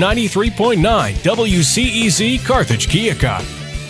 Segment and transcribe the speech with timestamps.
[0.00, 0.80] 93.9
[1.12, 3.44] WCEZ Carthage Keokuk.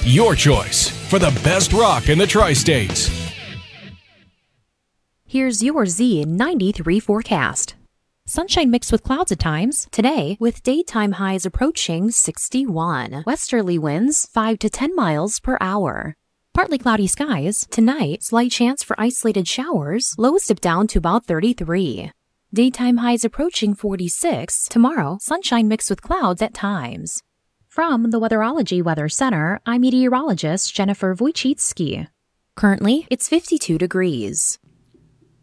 [0.04, 3.08] Your choice for the best rock in the tri states.
[5.24, 7.76] Here's your Z93 forecast.
[8.26, 9.86] Sunshine mixed with clouds at times.
[9.92, 13.22] Today, with daytime highs approaching 61.
[13.26, 16.14] Westerly winds 5 to 10 miles per hour.
[16.52, 17.68] Partly cloudy skies.
[17.70, 20.16] Tonight, slight chance for isolated showers.
[20.18, 22.10] Lows dip down to about 33.
[22.52, 24.66] Daytime highs approaching 46.
[24.68, 27.22] Tomorrow, sunshine mixed with clouds at times.
[27.68, 32.08] From the Weatherology Weather Center, I'm meteorologist Jennifer Wojcicki.
[32.56, 34.58] Currently, it's 52 degrees.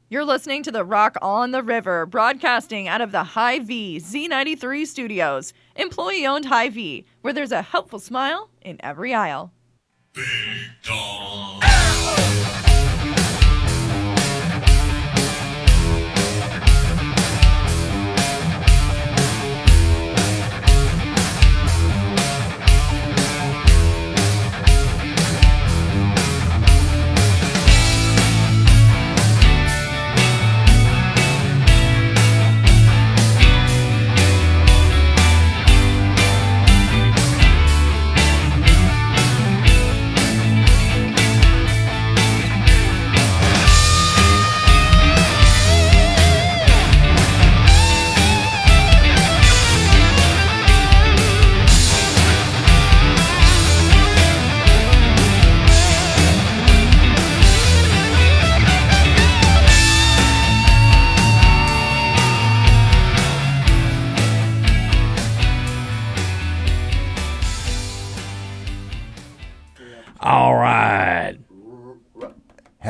[0.09, 5.53] You're listening to the Rock on the River, broadcasting out of the Hy-Vee Z93 studios,
[5.77, 9.53] employee owned Hy-Vee, where there's a helpful smile in every aisle.
[10.11, 10.25] Big
[10.83, 11.63] dog.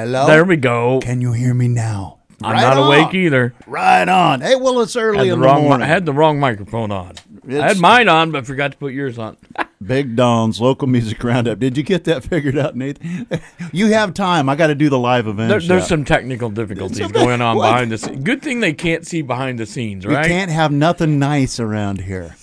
[0.08, 0.26] Hello.
[0.26, 1.02] There we go.
[1.02, 2.20] Can you hear me now?
[2.42, 2.88] I'm Right not on.
[2.88, 3.54] awake either.
[3.66, 4.40] Right on.
[4.40, 5.84] Hey, well, it's early had, the in the wrong, morning.
[5.84, 7.16] I had the wrong microphone on.
[7.50, 9.36] I had mine on, but forgot to put yours on.
[9.86, 11.60] Big Don's local music roundup.
[11.60, 13.28] Did you get that figured out, Nathan?
[13.74, 14.48] you have time.
[14.48, 15.50] I got to do the live event.
[15.50, 17.66] There, there's some technical difficulties Some- going on what?
[17.70, 18.24] behind the scenes.
[18.24, 20.26] Good thing they can't see behind the scenes, We right?
[20.26, 22.34] can't have nothing nice around here.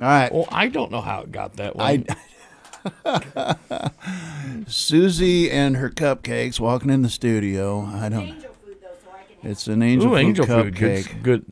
[0.00, 0.32] All right.
[0.32, 2.04] Well, I don't know how it got that way.
[2.08, 2.16] I,
[4.66, 7.80] Susie and her cupcakes walking in the studio.
[7.82, 8.44] I don't.
[9.42, 10.74] It's an angel Ooh, food angel food.
[10.74, 11.06] cupcake.
[11.08, 11.46] Good, good.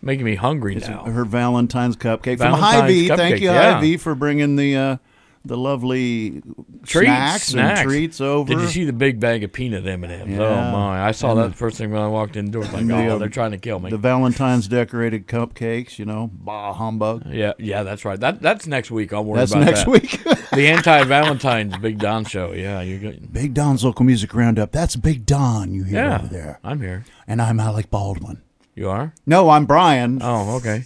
[0.00, 1.04] Making me hungry It's now.
[1.04, 3.08] her Valentine's cupcake Valentine's from Hy-Vee.
[3.08, 3.74] Thank cupcake, you, yeah.
[3.74, 4.96] Hy-Vee, for bringing the uh,
[5.44, 6.40] the lovely
[6.84, 7.80] Treats, snacks, snacks.
[7.80, 8.48] and treats over.
[8.52, 10.38] Did you see the big bag of peanut M and M's?
[10.38, 11.04] Oh my!
[11.06, 12.72] I saw And that the- the first thing when I walked indoors.
[12.72, 13.90] Like, the, oh, um, they're trying to kill me.
[13.90, 15.98] the Valentine's decorated cupcakes?
[15.98, 17.26] You know, bah humbug.
[17.26, 18.18] yeah, yeah, that's right.
[18.20, 19.12] That that's next week.
[19.12, 19.90] I'll worry That's about next that.
[19.90, 20.22] week.
[20.52, 22.52] the anti Valentine's Big Don show.
[22.52, 23.32] Yeah, you're good.
[23.32, 24.72] Big Don's local music roundup.
[24.72, 27.04] That's Big Don you hear Yeah, over there, I'm here.
[27.26, 28.42] and I'm Alec Baldwin.
[28.74, 29.12] You are?
[29.26, 30.18] No, I'm Brian.
[30.22, 30.84] Oh, okay.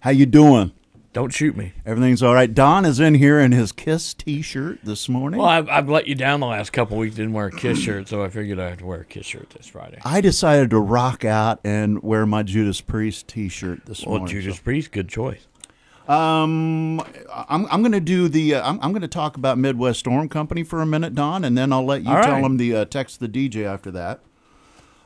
[0.00, 0.72] How you doing?
[1.18, 1.72] Don't shoot me.
[1.84, 2.54] Everything's all right.
[2.54, 5.40] Don is in here in his Kiss T-shirt this morning.
[5.40, 7.16] Well, I've, I've let you down the last couple weeks.
[7.16, 9.50] Didn't wear a Kiss shirt, so I figured I had to wear a Kiss shirt
[9.50, 9.98] this Friday.
[10.04, 14.26] I decided to rock out and wear my Judas Priest T-shirt this Well, morning.
[14.36, 15.48] Well, Judas Priest, good choice.
[16.06, 17.00] Um,
[17.34, 18.54] I'm, I'm going to do the.
[18.54, 21.58] Uh, I'm, I'm going to talk about Midwest Storm Company for a minute, Don, and
[21.58, 22.42] then I'll let you All tell right.
[22.44, 24.20] them the uh, text the DJ after that.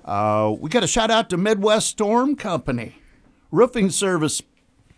[0.04, 2.96] Uh, we got a shout out to Midwest Storm Company,
[3.50, 4.42] roofing service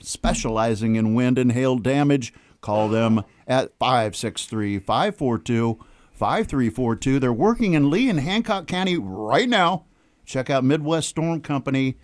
[0.06, 2.32] specializing in wind and hail damage.
[2.60, 5.78] Call them at 563 542
[6.12, 7.18] 5342.
[7.18, 9.84] They're working in Lee and Hancock County right now.
[10.24, 11.96] Check out Midwest Storm Company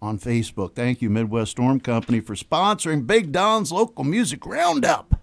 [0.00, 0.74] on Facebook.
[0.74, 5.20] Thank you, Midwest Storm Company, for sponsoring Big Don's local music roundup.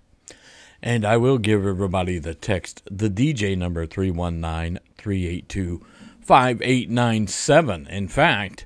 [0.81, 5.85] And I will give everybody the text, the DJ number 319 382
[6.21, 7.87] 5897.
[7.87, 8.65] In fact,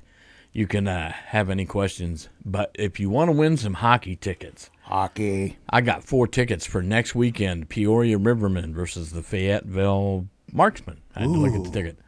[0.54, 4.70] you can uh, have any questions, but if you want to win some hockey tickets,
[4.82, 5.56] Hockey.
[5.68, 11.00] I got four tickets for next weekend Peoria Rivermen versus the Fayetteville Marksmen.
[11.16, 11.98] I had to look at the ticket.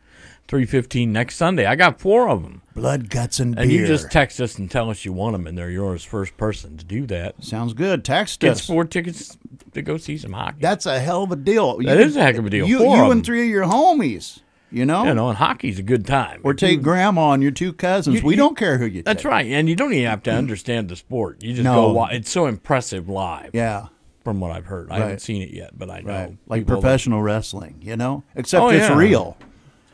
[0.48, 1.66] 315 next Sunday.
[1.66, 2.62] I got four of them.
[2.74, 3.64] Blood, guts, and beer.
[3.64, 6.36] And you just text us and tell us you want them, and they're yours first
[6.36, 7.42] person to do that.
[7.42, 8.04] Sounds good.
[8.04, 8.66] Text Gets us.
[8.66, 9.36] four tickets
[9.72, 10.58] to go see some hockey.
[10.60, 11.78] That's a hell of a deal.
[11.78, 12.66] That is a heck of a deal.
[12.68, 14.40] You, you and three of your homies,
[14.70, 15.04] you know?
[15.04, 16.40] you know, and hockey's a good time.
[16.44, 18.16] or take grandma and your two cousins.
[18.16, 19.30] You- we you- don't care who you That's take.
[19.30, 21.42] right, and you don't even have to understand the sport.
[21.42, 21.74] You just No.
[21.88, 21.92] go.
[21.92, 23.50] Wa- it's so impressive live.
[23.52, 23.86] Yeah,
[24.24, 26.12] From what I've heard, I haven't seen it yet, but I know.
[26.12, 26.36] right.
[26.48, 28.24] Like people that- professional wrestling, you know?
[28.34, 28.96] Except Oh, it's yeah.
[28.96, 29.36] real.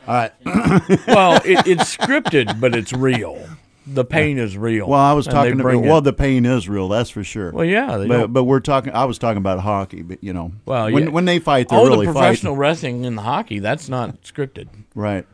[0.07, 0.31] All right.
[1.07, 3.37] well, it, it's scripted, but it's real.
[3.85, 4.87] The pain is real.
[4.87, 7.51] Well, I was talking about, well, the pain is real, that's for sure.
[7.51, 10.53] Well, yeah, but, don't- but we're talking, I was talking about hockey, but, you know,
[10.65, 11.09] well, when, yeah.
[11.09, 12.27] when they fight, they're oh, really the fighting.
[12.29, 14.69] professional wrestling in the hockey, that's not scripted.
[14.95, 15.25] Right.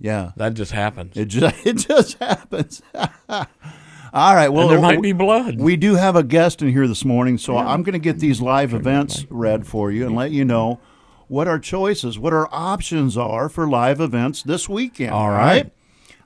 [0.00, 0.32] Yeah.
[0.36, 1.16] That just happens.
[1.16, 2.82] It just it just happens.
[2.94, 4.48] All right.
[4.48, 5.60] Well, and there uh, might we- be blood.
[5.60, 8.40] We do have a guest in here this morning, so I'm going to get these
[8.40, 10.80] live events read for you and let you know
[11.28, 15.10] what our choices, what our options are for live events this weekend.
[15.10, 15.70] All right.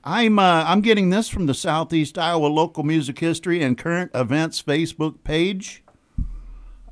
[0.03, 4.61] I'm uh, I'm getting this from the Southeast Iowa Local Music History and Current Events
[4.61, 5.81] Facebook page.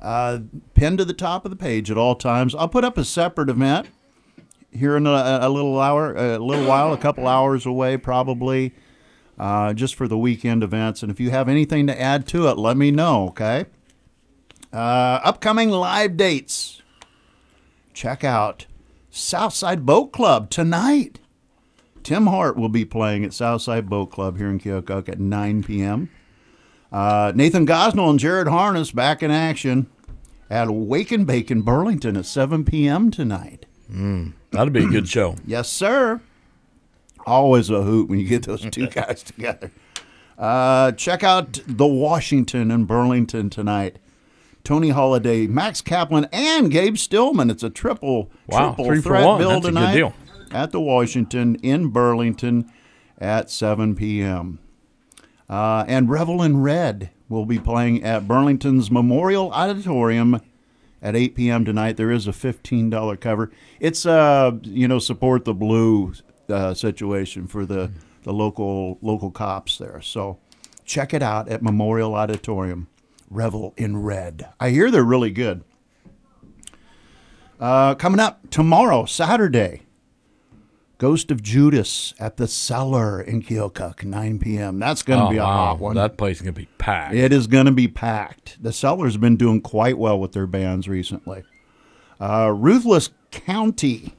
[0.00, 0.40] Uh,
[0.74, 2.54] pinned to the top of the page at all times.
[2.54, 3.88] I'll put up a separate event
[4.72, 8.74] here in a, a little hour, a little while, a couple hours away, probably,
[9.38, 11.02] uh, just for the weekend events.
[11.02, 13.28] And if you have anything to add to it, let me know.
[13.28, 13.66] Okay.
[14.72, 16.80] Uh, upcoming live dates.
[17.92, 18.66] Check out
[19.10, 21.20] Southside Boat Club tonight.
[22.02, 26.10] Tim Hart will be playing at Southside Boat Club here in Keokuk at 9 p.m.
[26.90, 29.86] Uh, Nathan Gosnell and Jared Harness back in action
[30.50, 33.10] at Wake and Bacon Burlington at 7 p.m.
[33.10, 33.66] tonight.
[34.50, 35.36] That'd be a good show.
[35.46, 36.20] Yes, sir.
[37.26, 39.70] Always a hoot when you get those two guys together.
[40.36, 43.98] Uh, check out the Washington in Burlington tonight.
[44.64, 47.50] Tony Holiday, Max Kaplan, and Gabe Stillman.
[47.50, 50.14] It's a triple Wow, triple threat bill That's tonight deal.
[50.52, 52.70] At the Washington in Burlington
[53.18, 54.58] at 7 p.m.
[55.48, 60.40] Uh, and Revel in Red will be playing at Burlington's Memorial Auditorium
[61.00, 61.64] at 8 p.m.
[61.64, 61.96] tonight.
[61.96, 63.50] There is a $15 cover.
[63.80, 66.14] It's uh, you know, support the blue
[66.48, 67.90] uh, situation for the
[68.24, 70.00] the local local cops there.
[70.00, 70.38] So
[70.84, 72.88] check it out at Memorial Auditorium.
[73.30, 74.48] Revel in Red.
[74.60, 75.64] I hear they're really good.
[77.58, 79.82] Uh, coming up tomorrow, Saturday,
[81.02, 84.78] Ghost of Judas at the Cellar in Keokuk, 9 p.m.
[84.78, 85.66] That's going to Oh, be a wow.
[85.66, 85.96] hot one.
[85.96, 87.12] That place is going to be packed.
[87.12, 88.62] It is going to be packed.
[88.62, 91.42] The Cellar's been doing quite well with their bands recently.
[92.20, 94.14] Uh, Ruthless County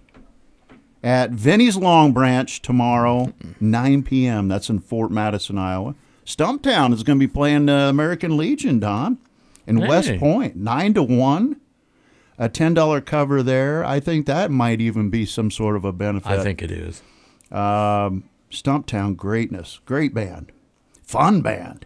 [1.02, 4.50] at Vinnie's Long Branch tomorrow, 9 p.m.
[4.50, 5.96] That's in Fort Madison, Iowa.
[6.26, 9.20] Stumptown is going to be playing uh, American Legion, Don,
[9.66, 11.62] in West Point, 9 to 1.
[12.38, 13.86] A $10 cover there.
[13.86, 16.32] I think that might even be some sort of a benefit.
[16.32, 17.02] I think it is.
[17.52, 20.52] Um, Stumptown greatness, great band,
[21.04, 21.86] fun band.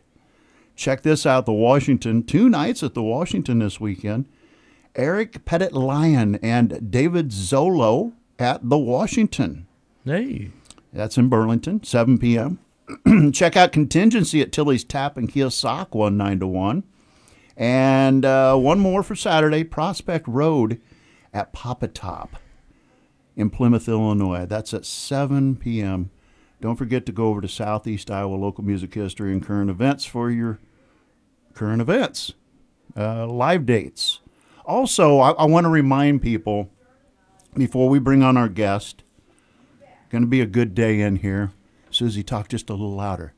[0.76, 4.26] Check this out: the Washington two nights at the Washington this weekend.
[4.96, 9.68] Eric Pettit Lyon and David Zollo at the Washington.
[10.06, 10.52] Hey.
[10.94, 12.60] That's in Burlington, 7 p.m.
[13.32, 16.84] Check out Contingency at Tilly's Tap in Keosauqua, 9 to 1.
[17.58, 20.80] And uh, one more for Saturday, Prospect Road
[21.34, 22.38] at Papa Top
[23.36, 24.46] in Plymouth, Illinois.
[24.46, 26.12] That's at 7 p.m.
[26.62, 30.30] Don't forget to go over to Southeast Iowa Local Music History and Current Events for
[30.30, 30.60] your
[31.56, 32.34] current events,
[32.96, 34.20] uh, live dates.
[34.64, 36.70] Also, I, I want to remind people
[37.56, 39.02] before we bring on our guest,
[40.12, 41.52] going to be a good day in here.
[41.90, 43.34] Susie, talk just a little louder.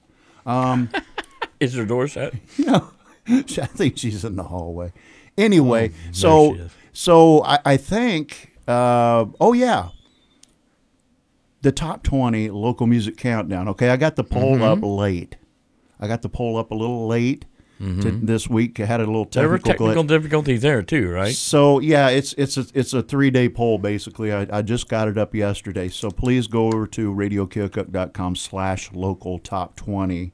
[1.61, 2.33] Is her door shut?
[3.61, 4.91] I think she's in the hallway.
[5.37, 9.89] Anyway, Oh, so so I, I think uh, oh yeah,
[11.61, 13.67] the top twenty local music countdown.
[13.69, 14.63] Okay, I got the poll Mm-hmm.
[14.63, 15.35] up late.
[15.99, 17.45] I got the poll up a little late
[17.79, 18.77] to this week.
[18.81, 19.39] I had a little Mm-hmm.
[19.39, 20.07] There were technical, technical glitch.
[20.07, 21.33] difficulties there too, right?
[21.33, 24.33] So yeah, it's it's a, it's a three day poll basically.
[24.33, 25.87] I, I just got it up yesterday.
[25.87, 30.33] So please go over to radiokeokuk.com slash local top twenty,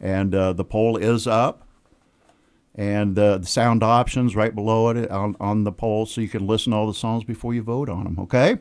[0.00, 1.66] and uh, the poll is up,
[2.80, 6.46] and uh, the sound options right below it on on the poll, so you can
[6.46, 8.18] listen to all the songs before you vote on them.
[8.18, 8.56] Okay.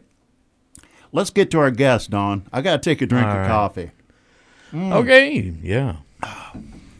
[1.13, 2.45] Let's get to our guest, Don.
[2.51, 3.47] I got to take a drink All of right.
[3.47, 3.91] coffee.
[4.73, 4.91] Mm.
[4.93, 5.53] Okay.
[5.63, 5.95] Yeah.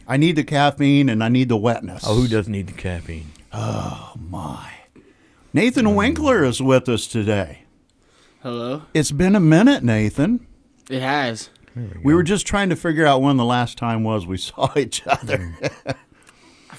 [0.08, 2.02] I need the caffeine and I need the wetness.
[2.04, 3.30] Oh, who doesn't need the caffeine?
[3.52, 4.68] Oh, my.
[5.52, 7.64] Nathan Winkler is with us today.
[8.42, 8.82] Hello.
[8.94, 10.44] It's been a minute, Nathan.
[10.88, 11.50] It has.
[12.02, 15.06] We were just trying to figure out when the last time was we saw each
[15.06, 15.54] other.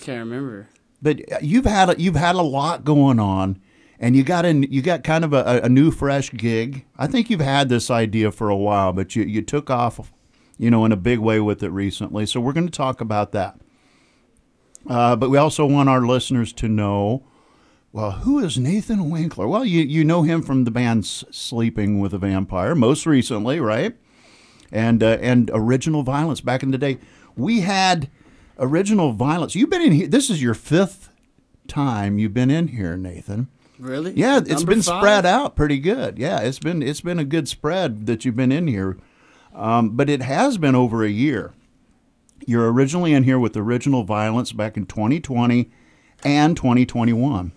[0.02, 0.68] Can't remember.
[1.02, 3.62] but you've had a, you've had a lot going on,
[4.00, 6.86] and you got in you got kind of a, a new fresh gig.
[6.98, 10.12] I think you've had this idea for a while, but you you took off,
[10.58, 12.26] you know, in a big way with it recently.
[12.26, 13.60] So we're going to talk about that.
[14.88, 17.24] Uh, but we also want our listeners to know.
[17.94, 19.48] Well, who is Nathan Winkler?
[19.48, 23.96] Well, you, you know him from the band Sleeping with a Vampire, most recently, right?
[24.72, 26.98] and uh, and original violence back in the day.
[27.36, 28.10] We had
[28.62, 29.56] original violence.
[29.56, 30.08] You've been in here.
[30.08, 31.10] This is your fifth
[31.68, 33.50] time you've been in here, Nathan.
[33.80, 34.14] Really?
[34.14, 35.02] Yeah, it's Number been five?
[35.02, 36.20] spread out pretty good.
[36.20, 38.98] Yeah, it's been it's been a good spread that you've been in here,
[39.56, 41.54] um, but it has been over a year.
[42.46, 45.70] You're originally in here with original violence back in 2020
[46.24, 47.52] and 2021.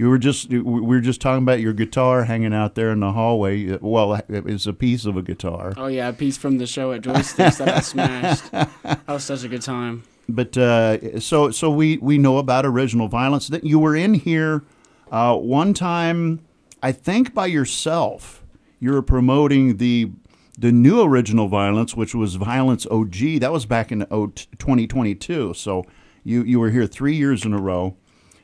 [0.00, 3.12] You were just we were just talking about your guitar hanging out there in the
[3.12, 3.76] hallway.
[3.82, 5.74] Well, it was a piece of a guitar.
[5.76, 8.50] Oh yeah, a piece from the show at Joysticks that got smashed.
[8.82, 10.04] That was such a good time.
[10.26, 13.48] But uh, so so we we know about original violence.
[13.48, 14.64] That you were in here
[15.12, 16.40] uh, one time,
[16.82, 18.42] I think by yourself.
[18.78, 20.12] You were promoting the
[20.58, 23.40] the new original violence, which was Violence OG.
[23.40, 25.52] That was back in oh, 2022.
[25.52, 25.84] So
[26.24, 27.98] you you were here three years in a row.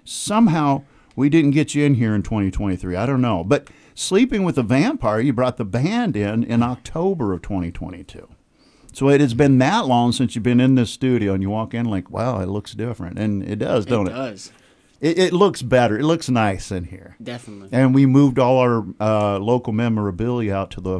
[0.04, 0.82] Somehow
[1.16, 2.94] we didn't get you in here in 2023.
[2.94, 3.68] I don't know, but
[3.98, 8.28] Sleeping with a Vampire, you brought the band in in October of 2022.
[8.92, 11.72] So it has been that long since you've been in this studio, and you walk
[11.72, 14.14] in like, wow, it looks different, and it does, don't it it?
[14.14, 14.52] does.
[15.00, 15.98] It, it looks better.
[15.98, 17.16] It looks nice in here.
[17.22, 17.70] Definitely.
[17.72, 20.96] And we moved all our uh, local memorabilia out to the,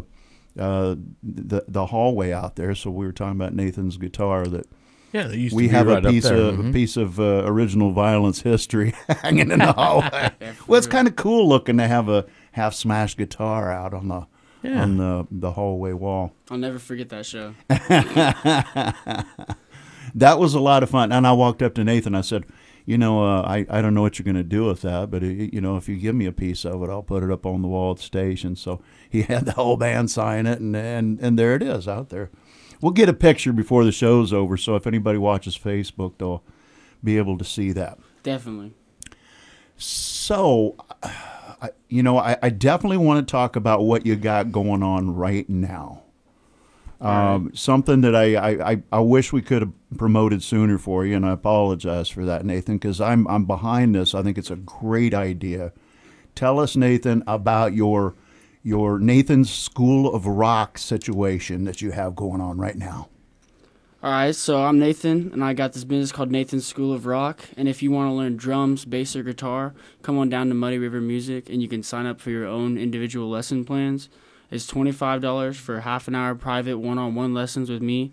[0.58, 2.74] uh, the the hallway out there.
[2.74, 4.66] So we were talking about Nathan's guitar that
[5.16, 6.36] Yeah, they used to we be have right a up piece there.
[6.36, 6.70] of Mhm.
[6.70, 8.92] a piece of uh, original violence history
[9.22, 10.30] hanging in the hallway.
[10.66, 14.26] well, it's kind of cool looking to have a half smashed guitar out on the
[14.62, 14.82] Yeah.
[14.82, 16.32] on the the hallway wall.
[16.50, 17.54] I'll never forget that show.
[20.14, 21.12] That was a lot of fun.
[21.12, 22.14] And I walked up to Nathan.
[22.14, 22.44] I said,
[22.86, 25.22] "You know, uh, I I don't know what you're going to do with that, but
[25.22, 27.44] uh, you know, if you give me a piece of it, I'll put it up
[27.44, 28.80] on the wall at the station." So
[29.10, 32.30] he had the whole band sign it, and and and there it is out there.
[32.80, 36.42] We'll get a picture before the show's over, so if anybody watches Facebook, they'll
[37.02, 37.98] be able to see that.
[38.22, 38.74] Definitely.
[39.76, 44.82] So, I, you know, I, I definitely want to talk about what you got going
[44.82, 46.02] on right now.
[47.00, 51.14] Um, Something that I, I, I, I wish we could have promoted sooner for you,
[51.14, 54.14] and I apologize for that, Nathan, because I'm I'm behind this.
[54.14, 55.72] I think it's a great idea.
[56.34, 58.14] Tell us, Nathan, about your
[58.66, 63.08] your Nathan's School of Rock situation that you have going on right now.
[64.02, 67.44] All right, so I'm Nathan, and I got this business called Nathan's School of Rock.
[67.56, 70.78] And if you want to learn drums, bass, or guitar, come on down to Muddy
[70.78, 74.08] River Music, and you can sign up for your own individual lesson plans.
[74.50, 78.12] It's $25 for half an hour private one-on-one lessons with me,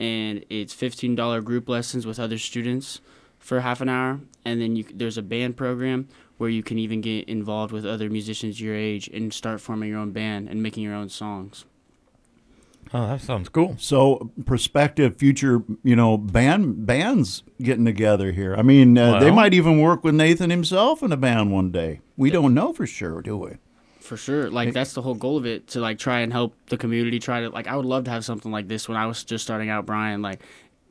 [0.00, 3.00] and it's $15 group lessons with other students
[3.38, 4.18] for half an hour.
[4.44, 6.08] And then you, there's a band program
[6.42, 10.00] where you can even get involved with other musicians your age and start forming your
[10.00, 11.64] own band and making your own songs.
[12.92, 13.76] Oh, that sounds cool.
[13.78, 18.56] So, prospective future, you know, band bands getting together here.
[18.56, 22.00] I mean, uh, they might even work with Nathan himself in a band one day.
[22.16, 23.58] We don't know for sure, do we?
[24.00, 24.50] For sure.
[24.50, 27.42] Like that's the whole goal of it to like try and help the community try
[27.42, 29.70] to like I would love to have something like this when I was just starting
[29.70, 30.40] out Brian like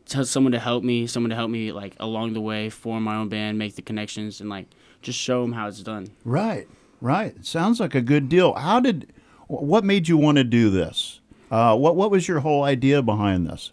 [0.05, 3.17] to someone to help me, someone to help me like along the way form my
[3.17, 4.67] own band, make the connections and like
[5.01, 6.07] just show them how it's done.
[6.23, 6.67] Right,
[6.99, 7.43] right.
[7.45, 8.53] Sounds like a good deal.
[8.53, 9.11] How did?
[9.47, 11.19] What made you want to do this?
[11.49, 13.71] Uh, what What was your whole idea behind this?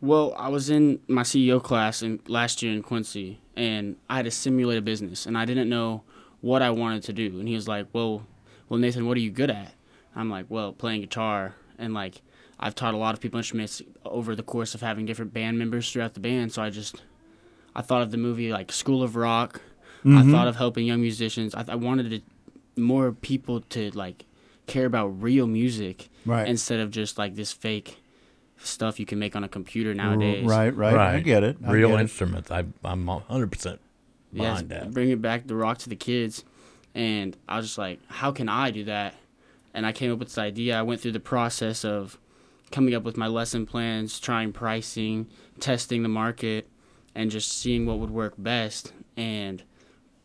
[0.00, 4.26] Well, I was in my CEO class in last year in Quincy and I had
[4.26, 6.04] to simulate a business and I didn't know
[6.40, 8.24] what I wanted to do and he was like, "Well,
[8.68, 9.74] well Nathan, what are you good at?"
[10.14, 12.22] I'm like, "Well, playing guitar." And like
[12.60, 15.90] I've taught a lot of people instruments over the course of having different band members
[15.90, 17.02] throughout the band, so I just
[17.74, 19.60] I thought of the movie like School of Rock.
[20.04, 20.18] Mm-hmm.
[20.18, 21.54] I thought of helping young musicians.
[21.54, 24.24] I, I wanted to, more people to like
[24.66, 26.46] care about real music Right.
[26.46, 27.96] instead of just like this fake
[28.58, 30.44] stuff you can make on a computer nowadays.
[30.44, 30.94] Right, right.
[30.96, 31.56] I get it.
[31.66, 32.00] I Real get it.
[32.02, 32.50] instruments.
[32.50, 33.80] I, I'm 100 percent
[34.32, 34.90] Yes, behind that.
[34.92, 36.44] bring it back the rock to the kids,
[36.94, 39.14] and I was just like, how can I do that?
[39.72, 40.78] And I came up with this idea.
[40.78, 42.18] I went through the process of
[42.70, 45.26] coming up with my lesson plans, trying pricing,
[45.60, 46.68] testing the market,
[47.14, 48.92] and just seeing what would work best.
[49.16, 49.62] And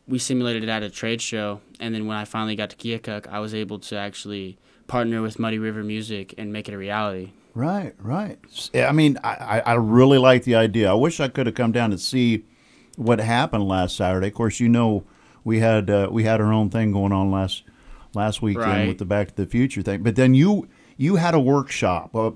[0.06, 1.60] we simulated it at a trade show.
[1.80, 5.38] And then when I finally got to Keokuk, I was able to actually partner with
[5.38, 7.30] Muddy River Music and make it a reality.
[7.54, 8.38] Right, right.
[8.74, 10.90] I mean, I, I really like the idea.
[10.90, 12.44] I wish I could have come down and see
[12.96, 14.26] what happened last Saturday.
[14.28, 15.04] Of course, you know
[15.44, 17.62] we had uh, we had our own thing going on last
[18.14, 18.88] last weekend Right.
[18.88, 20.02] with the Back to the Future thing.
[20.02, 22.30] But then you you had a workshop, uh,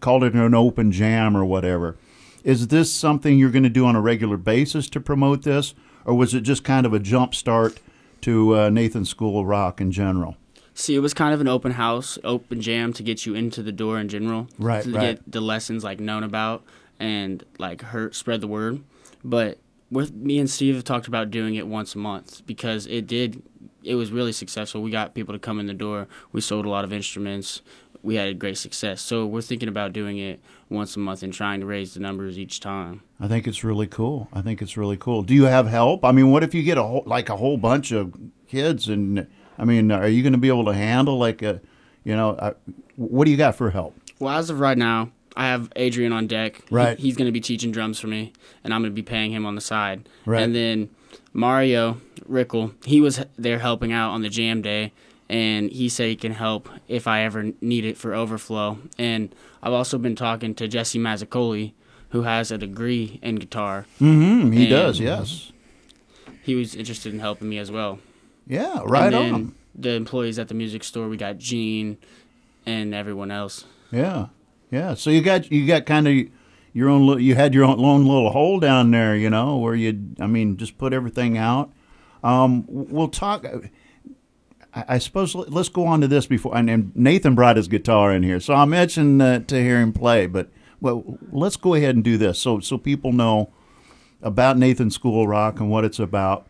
[0.00, 1.96] called it an open jam or whatever.
[2.44, 5.74] Is this something you're going to do on a regular basis to promote this,
[6.04, 7.80] or was it just kind of a jump start
[8.22, 10.36] to uh, Nathan's School of Rock in general?
[10.74, 13.72] See, it was kind of an open house, open jam to get you into the
[13.72, 14.46] door in general.
[14.58, 15.16] Right, To right.
[15.16, 16.62] get the lessons like known about
[17.00, 18.82] and like hurt spread the word.
[19.24, 19.58] But
[19.90, 23.42] with me and Steve have talked about doing it once a month because it did
[23.84, 24.82] it was really successful.
[24.82, 26.08] We got people to come in the door.
[26.32, 27.62] We sold a lot of instruments.
[28.02, 29.00] We had great success.
[29.02, 30.40] So we're thinking about doing it
[30.70, 33.02] once a month and trying to raise the numbers each time.
[33.20, 34.28] I think it's really cool.
[34.32, 35.22] I think it's really cool.
[35.22, 36.04] Do you have help?
[36.04, 38.14] I mean, what if you get a whole, like a whole bunch of
[38.48, 39.26] kids and
[39.58, 41.60] I mean, are you going to be able to handle like a,
[42.04, 42.54] you know, uh,
[42.96, 43.96] what do you got for help?
[44.20, 46.62] Well, as of right now, I have Adrian on deck.
[46.68, 46.98] He- Right.
[46.98, 48.32] he's going to be teaching drums for me,
[48.64, 50.08] and I'm going to be paying him on the side.
[50.26, 50.42] Right.
[50.42, 50.90] And then
[51.32, 54.92] Mario Rickle, he was there helping out on the jam day,
[55.28, 58.78] and he said he can help if I ever need it for overflow.
[58.98, 61.72] And I've also been talking to Jesse Mazzacoli,
[62.10, 63.86] who has a degree in guitar.
[64.00, 64.52] Mm-hmm.
[64.52, 65.52] He does, yes.
[66.42, 67.98] He was interested in helping me as well.
[68.46, 69.54] Yeah, right and then on.
[69.74, 71.98] The employees at the music store, we got Gene
[72.64, 73.64] and everyone else.
[73.90, 74.28] Yeah,
[74.70, 74.94] yeah.
[74.94, 76.14] So you got you got kind of
[76.72, 77.20] your own.
[77.20, 80.14] You had your own, own little hole down there, you know, where you.
[80.18, 81.70] I mean, just put everything out.
[82.24, 83.44] Um, we'll talk.
[84.74, 86.56] I, I suppose let- let's go on to this before.
[86.56, 90.26] And, Nathan brought his guitar in here, so I'll mention uh, to hear him play.
[90.26, 90.48] But
[90.80, 93.52] well, let's go ahead and do this so so people know
[94.22, 96.46] about Nathan School Rock and what it's about.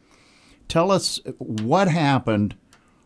[0.69, 2.55] Tell us what happened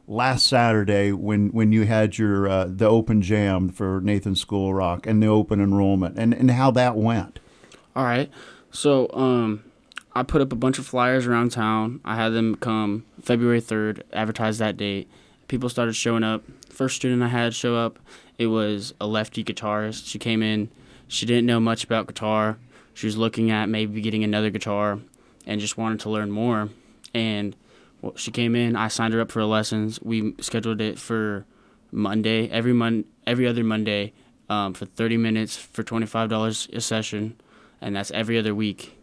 [0.09, 5.07] last Saturday when, when you had your uh, the open jam for Nathan School Rock
[5.07, 7.39] and the open enrollment and, and how that went.
[7.95, 8.31] All right.
[8.71, 9.65] So, um,
[10.15, 12.01] I put up a bunch of flyers around town.
[12.05, 15.11] I had them come February 3rd, advertise that date.
[15.49, 16.45] People started showing up.
[16.69, 17.99] First student I had show up,
[18.39, 20.07] it was a lefty guitarist.
[20.07, 20.71] She came in.
[21.09, 22.59] She didn't know much about guitar.
[22.95, 24.99] She was looking at maybe getting another guitar
[25.47, 26.69] and just wanted to learn more.
[27.15, 27.57] And
[28.01, 28.77] well, she came in.
[28.77, 30.01] I signed her up for lessons.
[30.03, 31.47] We scheduled it for
[31.91, 34.13] Monday, every mon- every other Monday,
[34.49, 37.37] um, for 30 minutes for $25 a session,
[37.81, 38.97] and that's every other week.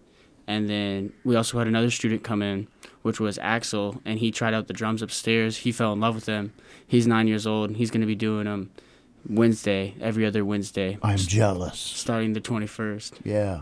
[0.50, 2.68] And then we also had another student come in,
[3.04, 5.58] which was Axel, and he tried out the drums upstairs.
[5.58, 6.54] He fell in love with them.
[6.88, 8.72] He's nine years old, and he's going to be doing them
[9.30, 11.78] Wednesday, every other Wednesday, I'm jealous.
[11.80, 13.20] starting the 21st.
[13.24, 13.62] Yeah.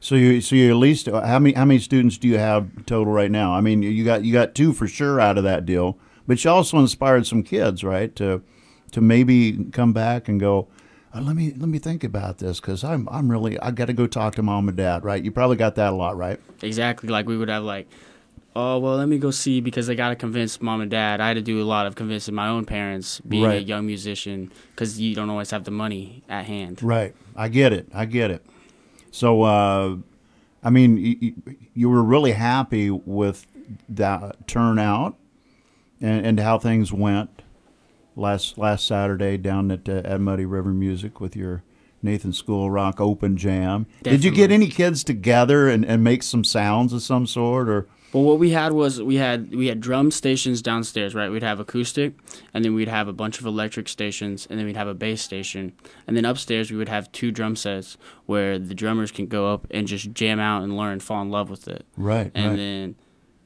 [0.00, 2.86] So you so you at least uh, how many how many students do you have
[2.86, 3.52] total right now?
[3.52, 6.50] I mean, you got you got two for sure out of that deal, but you
[6.50, 8.14] also inspired some kids, right?
[8.16, 8.42] To
[8.92, 10.68] to maybe come back and go,
[11.14, 13.92] uh, let me let me think about this because I'm I'm really I got to
[13.92, 15.22] go talk to mom and dad, right?
[15.22, 16.40] You probably got that a lot, right?
[16.62, 17.08] Exactly.
[17.08, 17.88] Like we would have like,
[18.54, 21.20] oh well, let me go see because I got to convince mom and dad.
[21.20, 24.52] I had to do a lot of convincing my own parents, being a young musician,
[24.70, 26.82] because you don't always have the money at hand.
[26.82, 27.14] Right.
[27.34, 27.88] I get it.
[27.94, 28.44] I get it.
[29.10, 29.96] So, uh,
[30.62, 31.34] I mean, you,
[31.72, 33.46] you were really happy with
[33.88, 35.16] that turnout
[36.00, 37.42] and, and how things went
[38.18, 41.62] last last Saturday down at uh, at Muddy River Music with your
[42.02, 43.86] Nathan School Rock Open Jam.
[44.02, 47.86] Did you get any kids together and, and make some sounds of some sort or?
[48.10, 51.30] Well, what we had was we had we had drum stations downstairs, right?
[51.30, 52.14] We'd have acoustic,
[52.54, 55.20] and then we'd have a bunch of electric stations, and then we'd have a bass
[55.20, 55.74] station,
[56.06, 59.66] and then upstairs we would have two drum sets where the drummers can go up
[59.70, 61.84] and just jam out and learn, fall in love with it.
[61.98, 62.32] Right.
[62.34, 62.56] And right.
[62.56, 62.94] then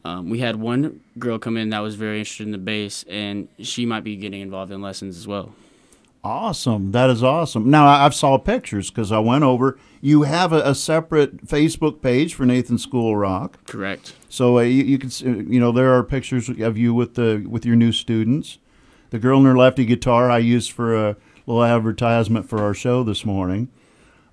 [0.05, 3.49] um, we had one girl come in that was very interested in the bass, and
[3.59, 5.55] she might be getting involved in lessons as well.
[6.25, 6.93] Awesome.
[6.93, 7.69] That is awesome.
[7.69, 9.77] Now, I- I've saw pictures because I went over.
[10.01, 13.65] You have a, a separate Facebook page for Nathan School Rock.
[13.67, 14.15] Correct.
[14.29, 17.45] So uh, you, you can, uh, you know, there are pictures of you with the
[17.49, 18.59] with your new students.
[19.11, 23.03] The girl in her lefty guitar I used for a little advertisement for our show
[23.03, 23.69] this morning,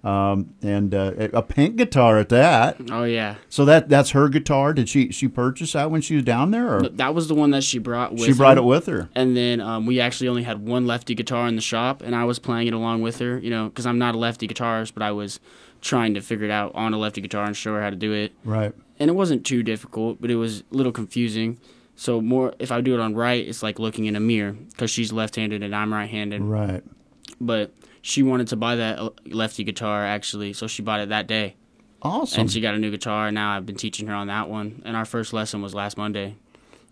[0.03, 2.77] um, and uh, a pink guitar at that.
[2.89, 3.35] Oh yeah.
[3.49, 4.73] So that that's her guitar.
[4.73, 7.51] Did she she purchase that when she was down there, or That was the one
[7.51, 8.63] that she brought with she brought her.
[8.63, 9.09] it with her?
[9.15, 12.23] And then um, we actually only had one lefty guitar in the shop, and I
[12.23, 15.03] was playing it along with her, you know, because I'm not a lefty guitarist, but
[15.03, 15.39] I was
[15.81, 18.11] trying to figure it out on a lefty guitar and show her how to do
[18.13, 18.33] it.
[18.43, 18.73] Right.
[18.99, 21.57] And it wasn't too difficult, but it was a little confusing.
[21.95, 24.91] So more, if I do it on right, it's like looking in a mirror because
[24.91, 26.41] she's left-handed and I'm right-handed.
[26.41, 26.83] Right.
[27.39, 31.27] But she wanted to buy that uh, lefty guitar actually, so she bought it that
[31.27, 31.55] day,
[32.01, 32.41] Awesome.
[32.41, 33.27] and she got a new guitar.
[33.27, 34.81] And now I've been teaching her on that one.
[34.85, 36.35] And our first lesson was last Monday,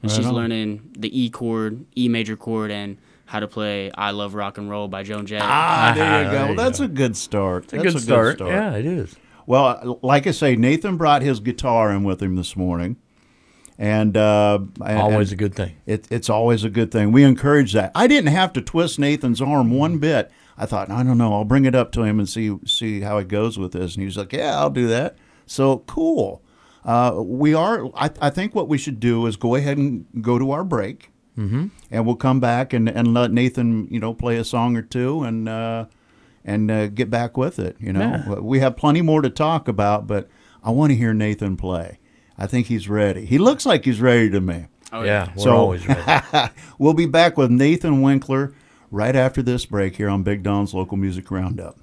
[0.02, 0.34] and Right she's on.
[0.34, 4.70] learning the E chord, E major chord, and how to play "I Love Rock and
[4.70, 5.42] Roll" by Joan Jett.
[5.44, 6.50] ah, there you go.
[6.50, 7.66] you That's a good start.
[7.66, 8.40] It's a good start.
[8.40, 9.16] Yeah, it is.
[9.46, 12.98] Well, like I say, Nathan brought his guitar in with him this morning,
[13.78, 15.76] and, uh, and- Always a good thing.
[15.86, 17.12] It, it's always a good thing.
[17.12, 17.92] We encourage that.
[17.94, 20.32] I didn't have to twist Nathan's arm one bit.
[20.58, 21.34] I thought, I don't know.
[21.34, 23.94] I'll bring it up to him and see see how it goes with this.
[23.94, 25.16] And he was like, Yeah, I'll do that.
[25.46, 26.42] So cool.
[26.84, 27.86] Uh, we are.
[27.96, 31.12] I, I think what we should do is go ahead and go to our break,
[31.38, 31.68] mm-hmm.
[31.92, 35.22] and we'll come back and, and let Nathan, you know, play a song or two
[35.24, 35.86] and uh,
[36.46, 37.76] and uh, get back with it.
[37.80, 40.30] You know, we have plenty more to talk about, but
[40.64, 42.00] I want to hear Nathan play.
[42.38, 43.26] I think he's ready.
[43.26, 44.66] He looks like he's ready to me.
[44.94, 46.50] Oh, yeah, we're So- always ready.
[46.80, 48.54] we'll be back with Nathan Winkler
[48.92, 51.78] right after this break here on Big Don's Local Music Roundup.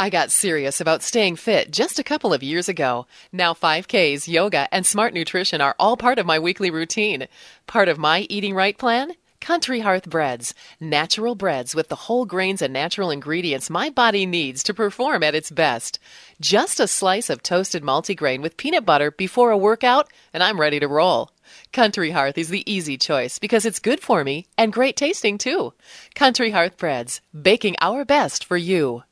[0.00, 3.06] I got serious about staying fit just a couple of years ago.
[3.32, 7.26] Now 5Ks, yoga, and smart nutrition are all part of my weekly routine.
[7.66, 9.12] Part of my eating right plan?
[9.40, 10.54] Country Hearth Breads.
[10.80, 15.34] Natural breads with the whole grains and natural ingredients my body needs to perform at
[15.34, 15.98] its best.
[16.40, 20.78] Just a slice of toasted multigrain with peanut butter before a workout, and I'm ready
[20.78, 21.32] to roll.
[21.72, 25.74] Country Hearth is the easy choice because it's good for me and great tasting too.
[26.14, 29.02] Country Hearth Breads, baking our best for you.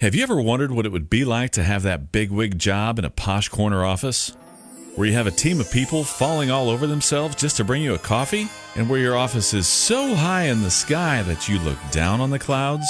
[0.00, 3.04] Have you ever wondered what it would be like to have that bigwig job in
[3.04, 4.36] a posh corner office?
[4.94, 7.94] Where you have a team of people falling all over themselves just to bring you
[7.94, 8.48] a coffee?
[8.76, 12.30] And where your office is so high in the sky that you look down on
[12.30, 12.86] the clouds?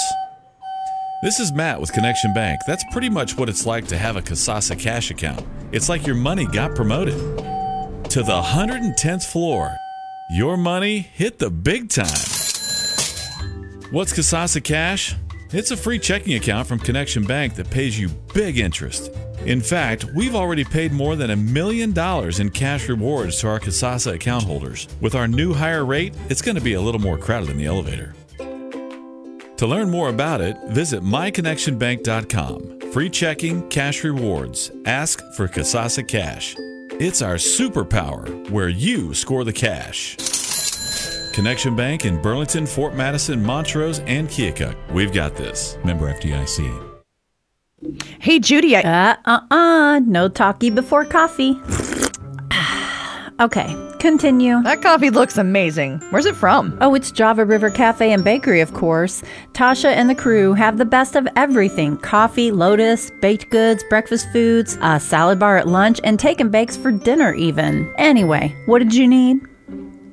[1.25, 2.61] This is Matt with Connection Bank.
[2.67, 5.43] That's pretty much what it's like to have a Kasasa cash account.
[5.71, 7.15] It's like your money got promoted
[8.11, 9.75] to the 110th floor.
[10.29, 12.05] Your money hit the big time.
[13.89, 15.15] What's Kasasa Cash?
[15.51, 19.11] It's a free checking account from Connection Bank that pays you big interest.
[19.47, 23.59] In fact, we've already paid more than a million dollars in cash rewards to our
[23.59, 24.87] Kasasa account holders.
[25.01, 27.65] With our new higher rate, it's going to be a little more crowded in the
[27.65, 28.13] elevator.
[29.57, 32.91] To learn more about it, visit myconnectionbank.com.
[32.91, 34.71] Free checking, cash rewards.
[34.85, 36.55] Ask for Kasasa Cash.
[36.99, 40.17] It's our superpower where you score the cash.
[41.33, 44.75] Connection Bank in Burlington, Fort Madison, Montrose, and Keokuk.
[44.91, 45.77] We've got this.
[45.83, 46.91] Member FDIC.
[48.19, 48.81] Hey, Judy, I.
[48.81, 49.99] Uh uh uh.
[50.05, 51.51] No talkie before coffee.
[53.41, 54.61] okay, continue.
[54.61, 55.99] That coffee looks amazing.
[56.11, 56.77] Where's it from?
[56.79, 59.23] Oh, it's Java River Cafe and Bakery, of course.
[59.53, 64.77] Tasha and the crew have the best of everything coffee, lotus, baked goods, breakfast foods,
[64.81, 67.91] a salad bar at lunch, and take and bakes for dinner, even.
[67.97, 69.41] Anyway, what did you need?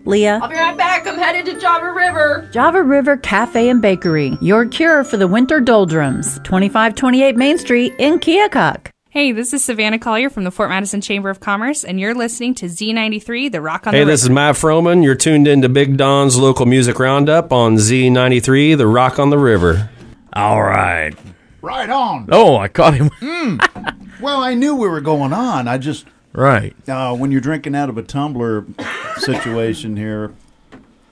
[0.07, 0.41] Leah?
[0.43, 1.07] I'll be right back.
[1.07, 2.49] I'm headed to Java River.
[2.51, 6.39] Java River Cafe and Bakery, your cure for the winter doldrums.
[6.45, 8.92] 2528 Main Street in Keokuk.
[9.13, 12.55] Hey, this is Savannah Collier from the Fort Madison Chamber of Commerce, and you're listening
[12.55, 14.09] to Z93, the Rock on Hey, the River.
[14.09, 15.05] Hey, this is Matt Froman.
[15.05, 19.37] You're tuned in to Big Don's local music roundup on Z93, the Rock on the
[19.37, 19.91] River.
[20.33, 21.13] All right.
[21.61, 22.31] Right on.
[22.33, 23.11] Oh, I caught him.
[24.23, 25.69] Well, I knew we were going on.
[25.69, 26.75] I just right.
[26.89, 28.65] uh, when you're drinking out of a tumbler
[29.17, 30.33] situation here.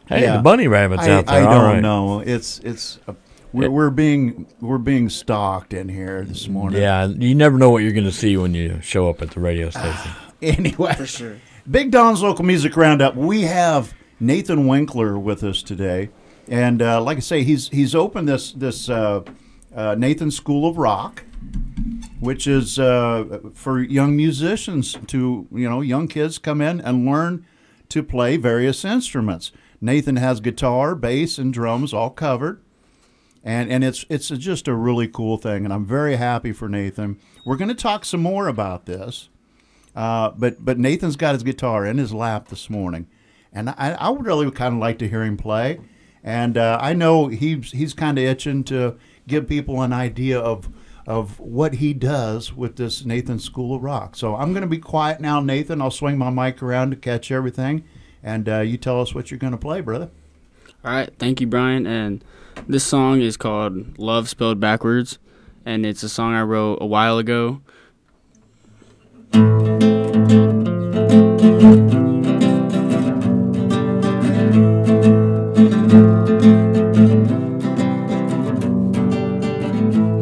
[0.06, 0.38] Hey, yeah.
[0.38, 1.34] the bunny rabbit's I, out there.
[1.34, 1.80] I All don't right.
[1.80, 2.20] know.
[2.20, 3.14] It's it's uh,
[3.52, 6.80] we're, we're being we're being stalked in here this morning.
[6.80, 9.40] Yeah, you never know what you're going to see when you show up at the
[9.40, 10.12] radio station.
[10.42, 11.36] Anyway, for sure.
[11.70, 13.14] Big Don's local music roundup.
[13.14, 16.08] We have Nathan Winkler with us today,
[16.48, 19.22] and uh, like I say, he's he's opened this this uh,
[19.76, 21.24] uh, Nathan School of Rock,
[22.20, 27.44] which is uh, for young musicians to you know young kids come in and learn
[27.90, 29.52] to play various instruments.
[29.82, 32.62] Nathan has guitar, bass, and drums all covered
[33.42, 37.18] and and it's it's just a really cool thing, and I'm very happy for Nathan.
[37.44, 39.29] We're going to talk some more about this,
[39.96, 43.07] uh, but but Nathan's got his guitar in his lap this morning,
[43.53, 45.81] and I, I would really kind of like to hear him play,
[46.22, 50.68] and uh, I know he's he's kind of itching to give people an idea of
[51.07, 54.16] of what he does with this Nathan School of Rock.
[54.16, 55.81] So I'm going to be quiet now, Nathan.
[55.81, 57.85] I'll swing my mic around to catch everything,
[58.22, 60.11] and uh, you tell us what you're going to play, brother.
[60.85, 61.87] All right, thank you, Brian.
[61.87, 62.22] And
[62.66, 65.18] this song is called Love Spelled Backwards,
[65.64, 67.60] and it's a song I wrote a while ago.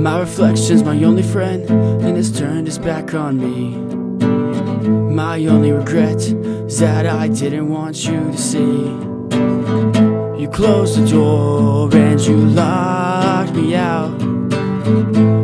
[0.00, 3.76] My reflection's my only friend, and it's turned its back on me.
[4.88, 9.17] My only regret is that I didn't want you to see.
[10.38, 14.20] You closed the door and you locked me out.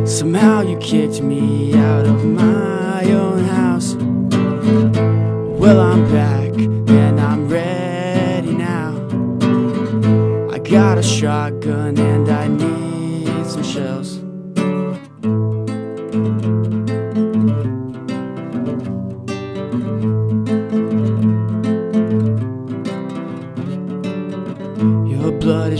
[0.07, 3.95] Somehow you kicked me out of my own house.
[5.59, 8.95] Well, I'm back and I'm ready now.
[10.49, 14.14] I got a shotgun and I need some shells.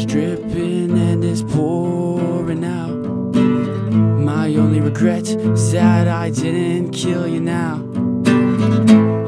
[0.06, 2.96] Dripping and is pouring out.
[4.24, 7.78] My only regret is that I didn't kill you now.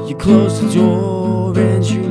[0.07, 2.06] You closed the door and you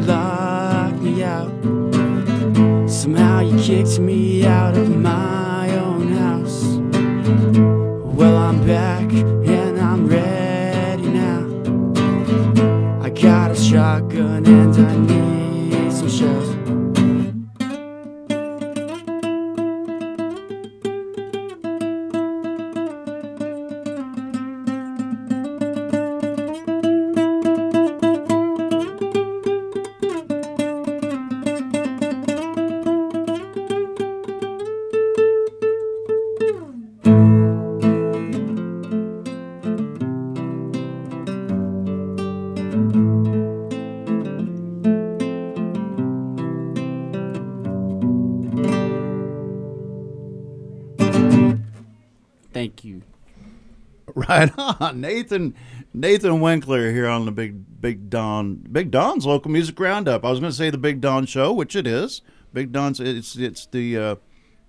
[54.96, 55.54] Nathan.
[55.94, 60.24] Nathan Winkler here on the Big Big Don Big Don's local music roundup.
[60.24, 62.20] I was going to say the Big Don show, which it is.
[62.52, 64.16] Big Don's it's it's the uh,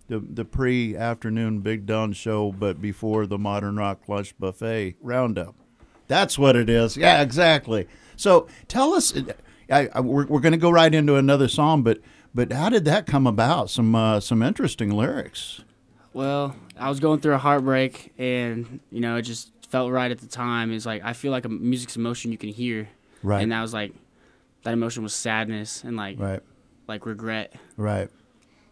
[0.07, 5.55] the the pre afternoon Big Don show, but before the Modern Rock Lunch Buffet roundup.
[6.07, 6.95] That's what it is.
[6.95, 7.87] Yeah, exactly.
[8.15, 9.13] So tell us.
[9.69, 11.99] I, I, we're we're going to go right into another song, but
[12.33, 13.69] but how did that come about?
[13.69, 15.61] Some uh, some interesting lyrics.
[16.13, 20.19] Well, I was going through a heartbreak, and you know, it just felt right at
[20.19, 20.71] the time.
[20.71, 22.89] It's like I feel like a music's emotion you can hear,
[23.23, 23.41] Right.
[23.41, 23.93] And that was like
[24.63, 26.41] that emotion was sadness and like Right.
[26.87, 27.53] like regret.
[27.75, 28.09] Right.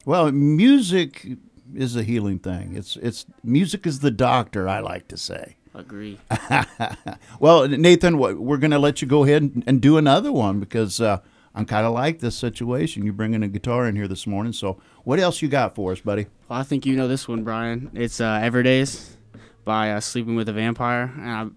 [0.05, 1.37] Well, music
[1.73, 2.75] is a healing thing.
[2.75, 4.67] It's it's music is the doctor.
[4.67, 5.55] I like to say.
[5.73, 6.17] Agree.
[7.39, 11.19] well, Nathan, we're going to let you go ahead and, do another one because uh,
[11.53, 13.03] I'm kind of like this situation.
[13.03, 14.53] You're bringing a guitar in here this morning.
[14.53, 16.27] So, what else you got for us, buddy?
[16.47, 17.91] Well, I think you know this one, Brian.
[17.93, 19.14] It's uh, Everdays
[19.65, 21.47] by uh, Sleeping with a Vampire, and I,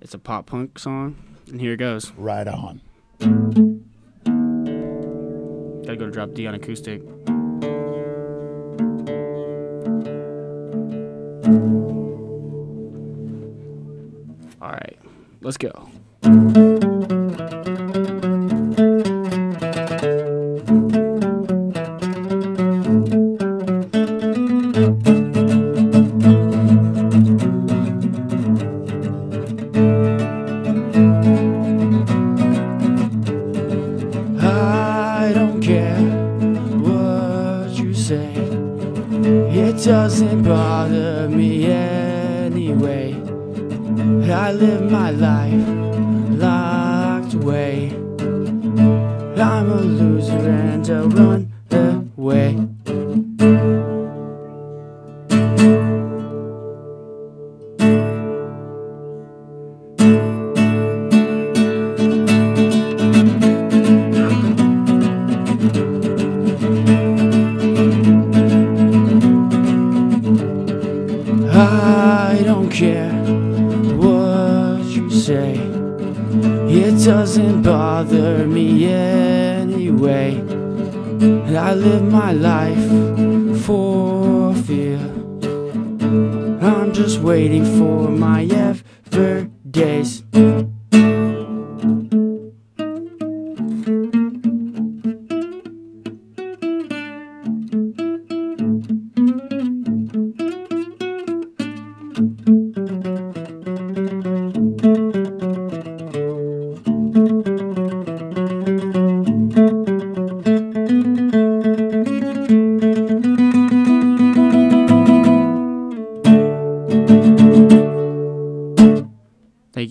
[0.00, 1.16] it's a pop punk song.
[1.48, 2.12] And here it goes.
[2.12, 2.80] Right on.
[5.84, 7.02] Gotta go to drop D on acoustic.
[14.60, 14.98] All right,
[15.40, 16.75] let's go.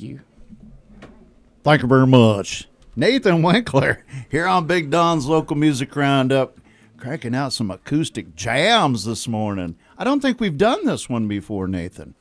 [0.02, 0.22] You.
[1.64, 2.68] Thank you very much.
[2.96, 6.58] Nathan Winkler here on Big Don's Local Music Roundup,
[6.98, 9.76] cranking out some acoustic jams this morning.
[9.98, 12.16] I don't think we've done this one before, Nathan.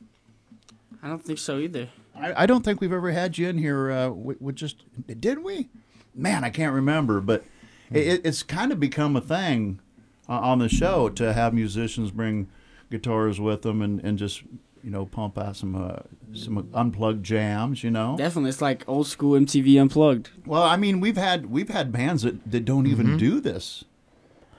[1.03, 1.91] I don't think so either.
[2.17, 4.85] I, I don't think we've ever had you in here uh, with, with just,
[5.21, 5.69] did we?
[6.15, 7.45] Man, I can't remember, but
[7.93, 9.81] it, it's kind of become a thing
[10.29, 12.49] uh, on the show to have musicians bring
[12.91, 14.43] guitars with them and, and just,
[14.85, 15.97] you know, pump out some uh,
[16.35, 18.17] some unplugged jams, you know?
[18.19, 20.31] Definitely, it's like old school MTV unplugged.
[20.45, 23.19] Well, I mean, we've had we've had bands that, that don't even Mhm.
[23.19, 23.85] do this.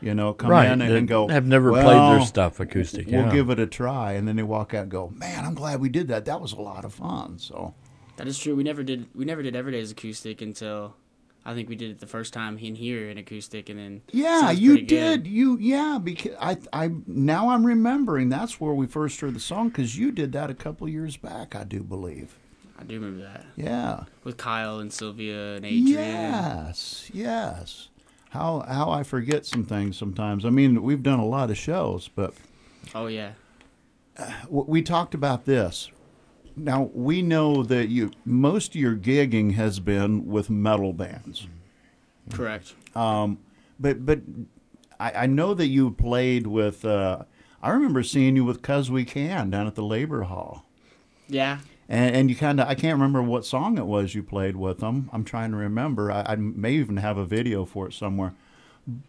[0.01, 1.27] You know, come Right, in and, that and go.
[1.29, 4.43] have never played their stuff acoustic, We'll yeah." give it a try, and then they
[4.43, 6.25] walk out and go, "Man, I'm glad we did that.
[6.25, 7.73] That was a lot of fun." So
[8.17, 8.55] That is true.
[8.55, 9.07] We never did.
[9.15, 10.95] We never did Everyday's acoustic until
[11.47, 14.49] I think we did it the first time in here in acoustic, and then yeah,
[14.49, 15.23] you pretty good.
[15.23, 15.27] did.
[15.31, 19.69] You yeah, because I I now I'm remembering that's where we first heard the song
[19.69, 22.35] because you did that a couple years back, I do believe.
[22.77, 23.45] I do remember that.
[23.55, 24.03] Yeah.
[24.23, 25.85] With Kyle and Sylvia and Adrian.
[25.87, 27.89] Yes, yes.
[28.31, 30.45] How how I forget some things sometimes.
[30.45, 32.33] I mean, we've done a lot of shows, but
[32.93, 33.31] Oh yeah.
[34.17, 35.89] Uh, w- we talked about this.
[36.55, 41.47] Now we know that you most of your gigging has been with metal bands.
[42.31, 42.73] Correct.
[42.95, 43.39] Um,
[43.79, 44.21] but but
[44.99, 46.85] I, I know that you played with.
[46.85, 47.23] Uh,
[47.61, 50.65] I remember seeing you with Cuz We Can down at the Labor Hall,
[51.27, 51.59] Yeah.
[51.89, 54.79] and, and you kind of I can't remember what song it was you played with
[54.79, 55.09] them.
[55.11, 56.11] I'm trying to remember.
[56.11, 58.33] I, I may even have a video for it somewhere.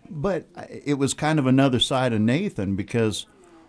[0.09, 0.47] But
[0.85, 3.27] it was kind of another side of Nathan because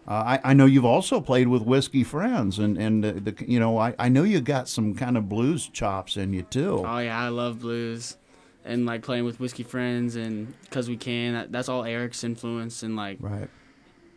[0.07, 3.59] uh, I, I know you've also played with Whiskey Friends, and and uh, the, you
[3.59, 6.83] know I, I know you got some kind of blues chops in you too.
[6.85, 8.17] Oh yeah, I love blues,
[8.63, 11.33] and like playing with Whiskey Friends and Cause We Can.
[11.33, 13.49] That, that's all Eric's influence, and like Right.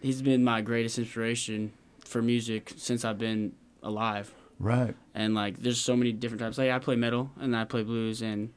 [0.00, 1.72] he's been my greatest inspiration
[2.04, 4.32] for music since I've been alive.
[4.58, 4.94] Right.
[5.14, 6.58] And like, there's so many different types.
[6.58, 8.52] Like, I play metal and I play blues and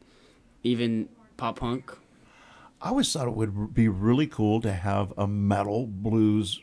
[0.63, 1.91] even pop punk.
[2.81, 6.61] I always thought it would be really cool to have a metal blues.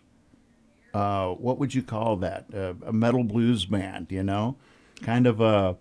[0.92, 2.46] Uh, what would you call that?
[2.54, 4.56] Uh, a metal blues band, you know,
[5.02, 5.76] kind of a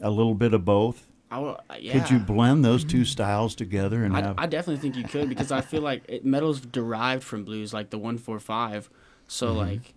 [0.00, 1.06] a little bit of both.
[1.30, 1.92] I yeah.
[1.98, 4.34] Could you blend those two styles together and I, have?
[4.38, 7.88] I definitely think you could because I feel like it, metal's derived from blues, like
[7.88, 8.90] the one four five.
[9.28, 9.56] So Mhm.
[9.56, 9.94] like,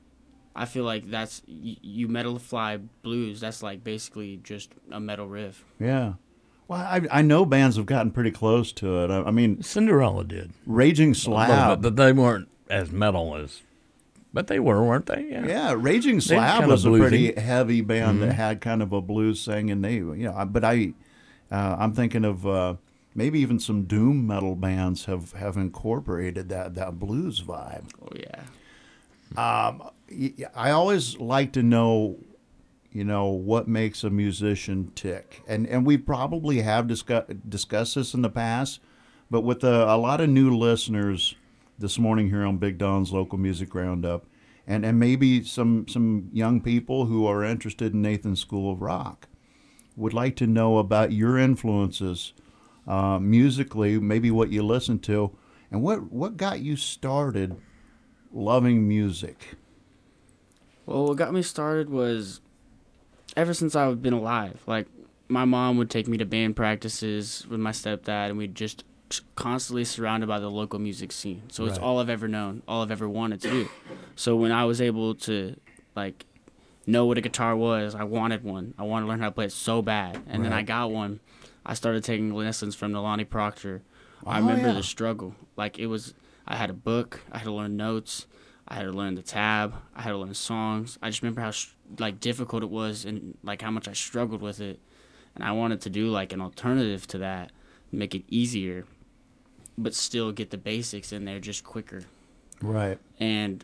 [0.55, 3.41] I feel like that's you, you metal fly blues.
[3.41, 5.65] That's like basically just a metal riff.
[5.79, 6.13] yeah.
[6.69, 9.11] Well, I I know bands have gotten pretty close to it.
[9.11, 10.53] I, I mean, Cinderella did.
[10.65, 11.81] Raging A Slab.
[11.81, 13.61] bit, but they weren't as metal as,
[14.35, 15.29] but they were, weren't they?
[15.31, 15.47] Yeah.
[15.47, 18.35] Yeah, Raging They Slab was a pretty heavy band that Mhm.
[18.35, 20.93] had kind of a blues thing, and they, you know, but I,
[21.51, 22.75] uh, I'm thinking of uh,
[23.15, 27.85] maybe even some doom metal bands have have incorporated that that blues vibe.
[28.01, 28.41] Oh yeah.
[29.37, 32.17] Um, y- y- I always like to know,
[32.91, 38.13] you know, what makes a musician tick, and and we probably have discuss, discussed this
[38.13, 38.79] in the past,
[39.31, 41.35] but with a, a lot of new listeners
[41.77, 44.25] this morning here on Big Don's local music roundup,
[44.65, 49.27] and and maybe some some young people who are interested in Nathan's School of Rock,
[49.95, 52.33] would like to know about your influences
[52.87, 55.35] uh, musically, maybe what you listen to,
[55.71, 57.55] and what what got you started
[58.31, 59.55] loving music.
[60.85, 62.41] Well, what got me started was
[63.35, 64.61] ever since I've been alive.
[64.67, 64.87] Like
[65.27, 68.83] my mom would take me to band practices with my stepdad, and we'd just
[69.35, 71.43] constantly surrounded by the local music scene.
[71.49, 73.69] So it's all I've ever known, all I've ever wanted to do.
[74.15, 75.55] So when I was able to
[75.95, 76.25] like
[76.87, 78.73] know what a guitar was, I wanted one.
[78.77, 81.19] I wanted to learn how to play it so bad, and then I got one.
[81.65, 83.81] I started taking lessons from Nalani Proctor.
[84.25, 84.73] I Oh, remember yeah.
[84.75, 85.35] the struggle.
[85.57, 86.13] Like it was,
[86.47, 87.21] I had a book.
[87.31, 88.27] I had to learn notes.
[88.67, 89.75] I had to learn the tab.
[89.95, 90.97] I had to learn songs.
[91.01, 91.51] I just remember how
[91.99, 94.79] like difficult it was and like how much I struggled with it.
[95.35, 97.51] And I wanted to do like an alternative to that,
[97.91, 98.85] make it easier,
[99.77, 102.03] but still get the basics in there just quicker
[102.61, 102.97] Right.
[103.19, 103.63] and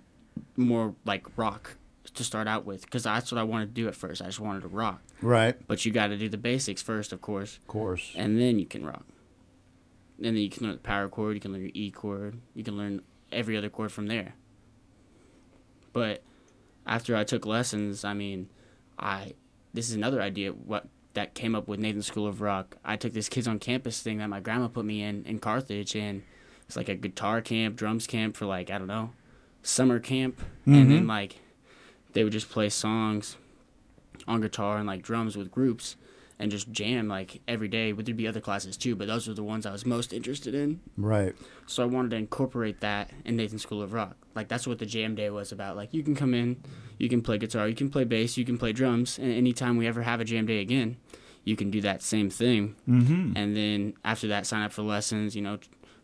[0.58, 1.78] more like rock
[2.14, 4.22] to start out with because that's what I wanted to do at first.
[4.22, 5.02] I just wanted to rock.
[5.22, 5.56] Right.
[5.68, 7.58] But you got to do the basics first, of course.
[7.58, 8.12] Of course.
[8.16, 9.06] And then you can rock.
[10.18, 12.64] And then you can learn the power chord, you can learn your E chord, you
[12.64, 14.34] can learn every other chord from there.
[15.94, 16.24] But
[16.86, 18.50] after I took lessons, I mean,
[19.00, 19.34] I
[19.74, 22.78] this is another idea what that came up with Nathan School of Rock.
[22.84, 25.96] I took this kids on campus thing that my grandma put me in in Carthage
[25.96, 26.24] and
[26.68, 29.12] it's like a guitar camp, drums camp for like I don't know,
[29.64, 30.90] summer camp and mm-hmm.
[30.90, 31.38] then like
[32.14, 33.38] they would just play songs
[34.28, 35.96] on guitar and like drums with groups
[36.42, 37.92] and just jam like every day.
[37.92, 40.56] But there'd be other classes too, but those were the ones I was most interested
[40.56, 40.82] in.
[40.98, 41.36] Right.
[41.68, 44.18] So I wanted to incorporate that in Nathan School of Rock.
[44.36, 45.76] Like that's what the jam day was about.
[45.76, 46.64] Like you can come in,
[46.98, 49.88] you can play guitar, you can play bass, you can play drums, and anytime we
[49.88, 50.98] ever have a jam day again,
[51.44, 52.76] you can do that same thing.
[52.90, 53.34] Mm-hmm.
[53.36, 55.36] And then after that, sign up for lessons.
[55.36, 55.60] You know,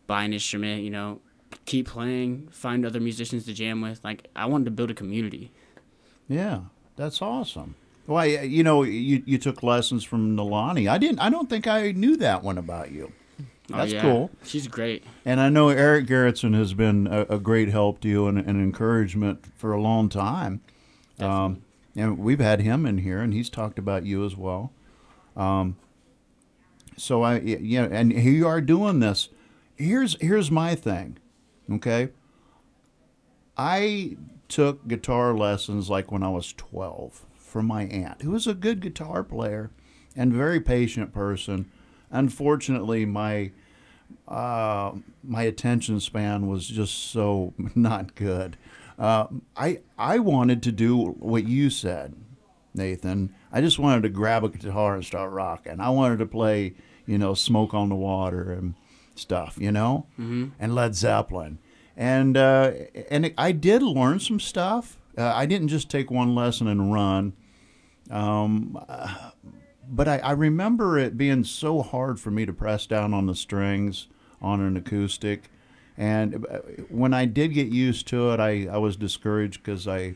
[0.06, 0.82] buy an instrument.
[0.82, 1.20] You know,
[1.64, 4.04] keep playing, find other musicians to jam with.
[4.04, 5.52] Like I wanted to build a community.
[6.28, 6.62] Yeah,
[6.96, 7.74] that's awesome.
[8.08, 10.88] Well, I- you know, you you took lessons from Nalani.
[10.88, 11.20] I didn't.
[11.20, 13.12] I don't think I knew that one about you.
[13.68, 14.00] That's oh, yeah.
[14.00, 14.30] cool.
[14.44, 15.04] She's great.
[15.26, 18.58] And I know Eric Garrettson has been a, a great help to you and an
[18.58, 20.62] encouragement for a long time.
[21.20, 21.62] Um,
[21.94, 24.72] and we've had him in here, and he's talked about you as well.
[25.36, 25.76] Um,
[26.96, 29.28] so I, yeah, and here you are doing this.
[29.76, 31.18] Here's here's my thing,
[31.70, 32.08] okay.
[33.56, 34.16] I
[34.48, 38.80] took guitar lessons like when I was 12 from my aunt, who was a good
[38.80, 39.70] guitar player
[40.16, 41.70] and very patient person.
[42.10, 43.50] Unfortunately, my
[44.26, 44.92] uh,
[45.22, 48.56] my attention span was just so not good.
[48.98, 49.26] Uh,
[49.56, 52.14] I I wanted to do what you said,
[52.74, 53.34] Nathan.
[53.52, 55.80] I just wanted to grab a guitar and start rocking.
[55.80, 56.74] I wanted to play,
[57.06, 58.74] you know, "Smoke on the Water" and
[59.14, 60.52] stuff, you know, Mhm.
[60.58, 61.58] and Led Zeppelin.
[61.96, 62.72] And uh,
[63.10, 64.96] and I did learn some stuff.
[65.18, 67.32] Uh, I didn't just take one lesson and run.
[68.10, 68.78] Um,
[69.88, 73.34] but I, I remember it being so hard for me to press down on the
[73.34, 74.06] strings
[74.40, 75.50] on an acoustic.
[75.96, 76.58] And uh,
[76.88, 80.14] when I did get used to it, I, I was discouraged because I,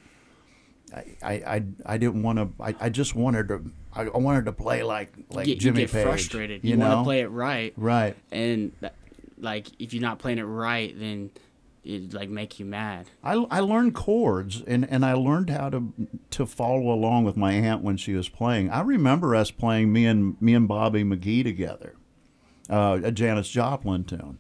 [0.94, 2.50] I, I, I, didn't want to.
[2.62, 3.64] I, I just wanted to.
[3.94, 6.04] I wanted to play like like you, Jimmy you get Page.
[6.04, 6.64] frustrated.
[6.64, 8.16] You, You, want to play it right, right.
[8.30, 8.72] and
[9.38, 11.30] like if you're not playing it right, then
[11.84, 13.10] it like make you mad.
[13.24, 15.92] I, I learned chords and, and I learned how to
[16.30, 18.70] to follow along with my aunt when she was playing.
[18.70, 21.96] I remember us playing me and me and Bobby McGee together,
[22.70, 24.38] uh, a Janis Joplin tune,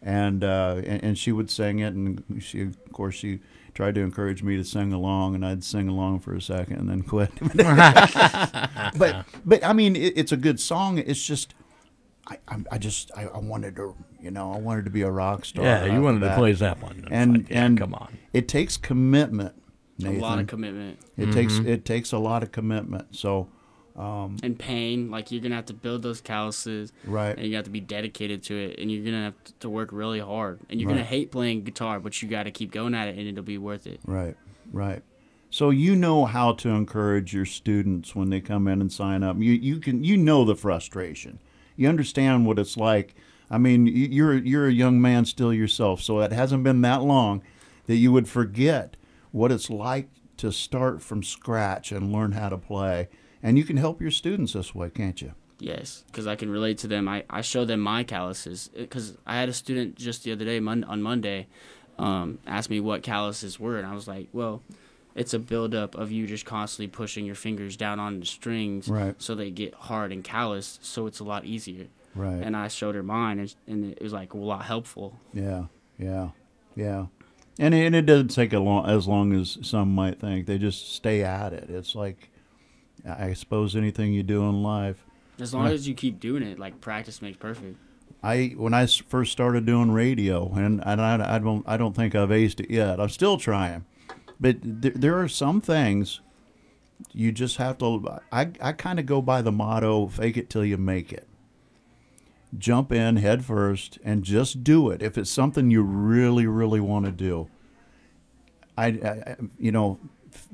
[0.00, 3.40] and, uh, and and she would sing it, and she of course she
[3.74, 6.88] tried to encourage me to sing along, and I'd sing along for a second and
[6.88, 7.32] then quit.
[8.96, 10.98] but but I mean, it, it's a good song.
[10.98, 11.54] It's just.
[12.28, 15.10] I, I, I just I, I wanted to you know I wanted to be a
[15.10, 15.64] rock star.
[15.64, 17.00] Yeah, you wanted to play Zeppelin.
[17.00, 18.16] It's and like, yeah, and come on.
[18.32, 19.54] it takes commitment.
[19.98, 20.18] Nathan.
[20.18, 20.98] A lot of commitment.
[21.16, 21.68] It takes Mm-hmm.
[21.68, 23.14] it takes a lot of commitment.
[23.14, 23.48] So
[23.96, 25.10] um, and pain.
[25.10, 27.36] Like you're gonna have to build those calluses, Right.
[27.36, 30.20] And you have to be dedicated to it, and you're gonna have to work really
[30.20, 33.18] hard, and you're gonna hate playing guitar, but you got to keep going at it,
[33.18, 34.00] and it'll be worth it.
[34.06, 34.36] Right,
[34.72, 35.02] right.
[35.50, 39.36] So you know how to encourage your students when they come in and sign up.
[39.38, 41.38] You you can you know the frustration.
[41.82, 43.14] You understand what it's like.
[43.50, 47.42] I mean, you're you're a young man still yourself, so it hasn't been that long
[47.86, 48.96] that you would forget
[49.32, 50.08] what it's like
[50.38, 53.08] to start from scratch and learn how to play.
[53.42, 55.32] And you can help your students this way, can't you?
[55.58, 57.08] Yes, because I can relate to them.
[57.08, 58.70] I, I show them my calluses.
[58.74, 61.46] Because I had a student just the other day, mon- on Monday,
[61.98, 64.62] um, ask me what calluses were, and I was like, well,
[65.14, 69.14] it's a buildup of you just constantly pushing your fingers down on the strings, Right.
[69.20, 71.86] so they get hard and calloused, so it's a lot easier.
[72.14, 72.42] Right.
[72.42, 75.18] And I showed her mine, and, and it was like a lot helpful.
[75.32, 75.64] Yeah,
[75.98, 76.28] yeah,
[76.76, 77.06] yeah.
[77.58, 80.46] And it, and it doesn't take a long, as long as some might think.
[80.46, 81.68] They just stay at it.
[81.70, 82.30] It's like,
[83.06, 85.04] I suppose anything you do in life.
[85.40, 85.72] As long Right.
[85.74, 87.76] as you keep doing it, like practice makes perfect.
[88.22, 92.14] I when I first started doing radio, and, and I, I don't I don't think
[92.14, 93.00] I've aced it yet.
[93.00, 93.84] I'm still trying,
[94.42, 96.20] but there, are some things
[97.12, 98.18] you just have to.
[98.32, 101.28] I I kind of go by the motto: "Fake it till you make it."
[102.58, 105.00] Jump in head first and just do it.
[105.00, 107.48] If it's something you really really want to do,
[108.76, 109.98] I I- you know,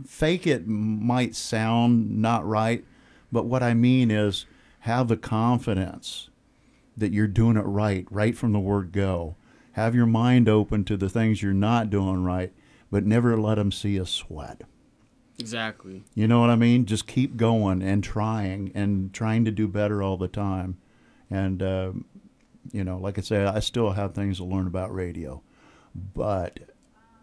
[0.06, 2.84] fake it might sound not right,
[3.32, 4.44] but what I mean is
[4.80, 6.28] have the confidence
[6.96, 9.36] that you're doing it right, right from the word go.
[9.72, 12.52] Have your mind open to the things you're not doing right,
[12.90, 14.62] but never let them see a sweat.
[15.38, 16.02] Exactly.
[16.14, 16.84] You know what I mean?
[16.84, 20.78] Just keep going and trying and trying to do better all the time.
[21.30, 21.92] And, uh,
[22.72, 25.42] you know, like I say, I still have things to learn about radio,
[25.94, 26.58] but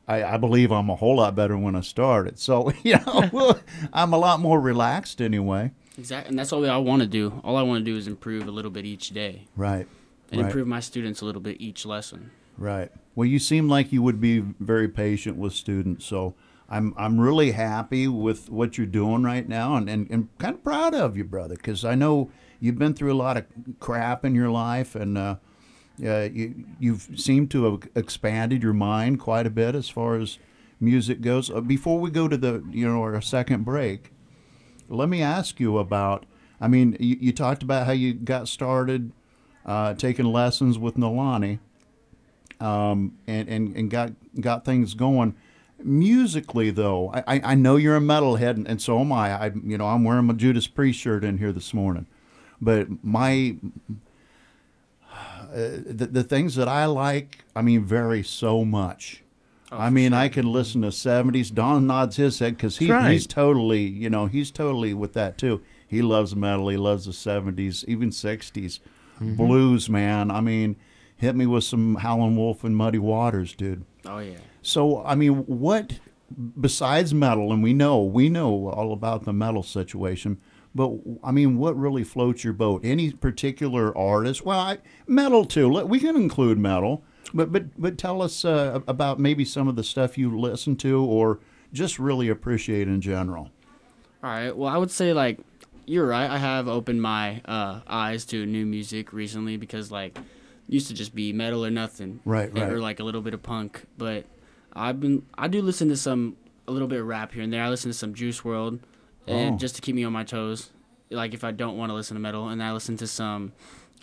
[0.08, 2.40] I, I believe I'm a whole lot better when I started.
[2.40, 3.56] So, you know,
[3.94, 5.72] I'm a lot more relaxed anyway.
[5.98, 6.30] Exactly.
[6.30, 7.42] And that's all I want to do.
[7.44, 9.88] All I want to do is improve a little bit each day Right.
[10.32, 10.48] and right.
[10.48, 12.32] improve my students a little bit each lesson.
[12.58, 12.92] Right.
[13.16, 16.36] Well, you seem like you would be very patient with students, so
[16.70, 20.64] I'm I'm really happy with what you're doing right now, and and, and kind of
[20.64, 23.46] proud of you, brother, because I know you've been through a lot of
[23.80, 25.36] crap in your life, and uh,
[25.98, 30.40] you you've seemed to have expanded your mind quite a bit as far as
[30.80, 31.50] music goes.
[31.50, 34.12] Uh, before we go to the you know our second break,
[34.90, 36.26] let me ask you about.
[36.60, 39.12] I mean, you, you talked about how you got started
[39.66, 41.60] uh, taking lessons with Nalani
[42.60, 45.36] um, and, and, and got got things going.
[45.84, 49.32] Musically, though, I, I- know you're a metalhead, and, and so am I.
[49.48, 49.52] I.
[49.64, 52.08] You know, I'm wearing my Judas Priest shirt in here this morning,
[52.62, 53.58] but my
[55.12, 59.22] uh, the, the things that I like, I mean, vary so much.
[59.72, 61.54] I mean, I can listen to '70s.
[61.54, 63.12] Don nods his head because he, right.
[63.12, 65.62] he's totally, you know, he's totally with that too.
[65.88, 66.70] He loves metal.
[66.70, 68.80] He loves the '70s, even '60s
[69.16, 69.36] Mm-hmm.
[69.38, 69.90] blues.
[69.90, 70.76] Man, I mean,
[71.18, 73.86] hit me with some Howlin' Wolf and Muddy Waters, dude.
[74.06, 74.38] Oh yeah.
[74.62, 76.00] So, I mean, what
[76.60, 80.40] besides metal, and we know we know all about the metal situation,
[80.74, 80.92] but
[81.24, 82.82] I mean, what really floats your boat?
[82.84, 84.46] Any particular artist?
[84.46, 85.70] Well, I, metal too.
[85.70, 87.04] We can include metal,
[87.34, 91.04] but but but tell us uh, about maybe some of the stuff you listen to
[91.04, 91.40] or
[91.72, 93.52] just really appreciate in general.
[94.24, 94.56] All right.
[94.56, 95.40] Well, I would say like
[95.86, 96.30] you're right.
[96.30, 100.18] I have opened my uh, eyes to new music recently because like
[100.68, 103.44] used to just be metal or nothing, Right, and- Or like a little bit of
[103.44, 103.86] punk.
[103.98, 104.26] But
[104.74, 106.38] I've been I do listen to some
[106.68, 107.64] a little bit of rap here and there.
[107.64, 108.80] I listen to some Juice WRLD,
[109.28, 109.58] and Oh.
[109.58, 110.72] just to keep me on my toes.
[111.12, 113.54] Like if I don't want to listen to metal, and I listen to some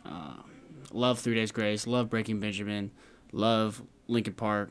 [0.07, 0.35] uh,
[0.93, 2.91] love Three Days Grace, love Breaking Benjamin,
[3.33, 4.71] love Linkin Park.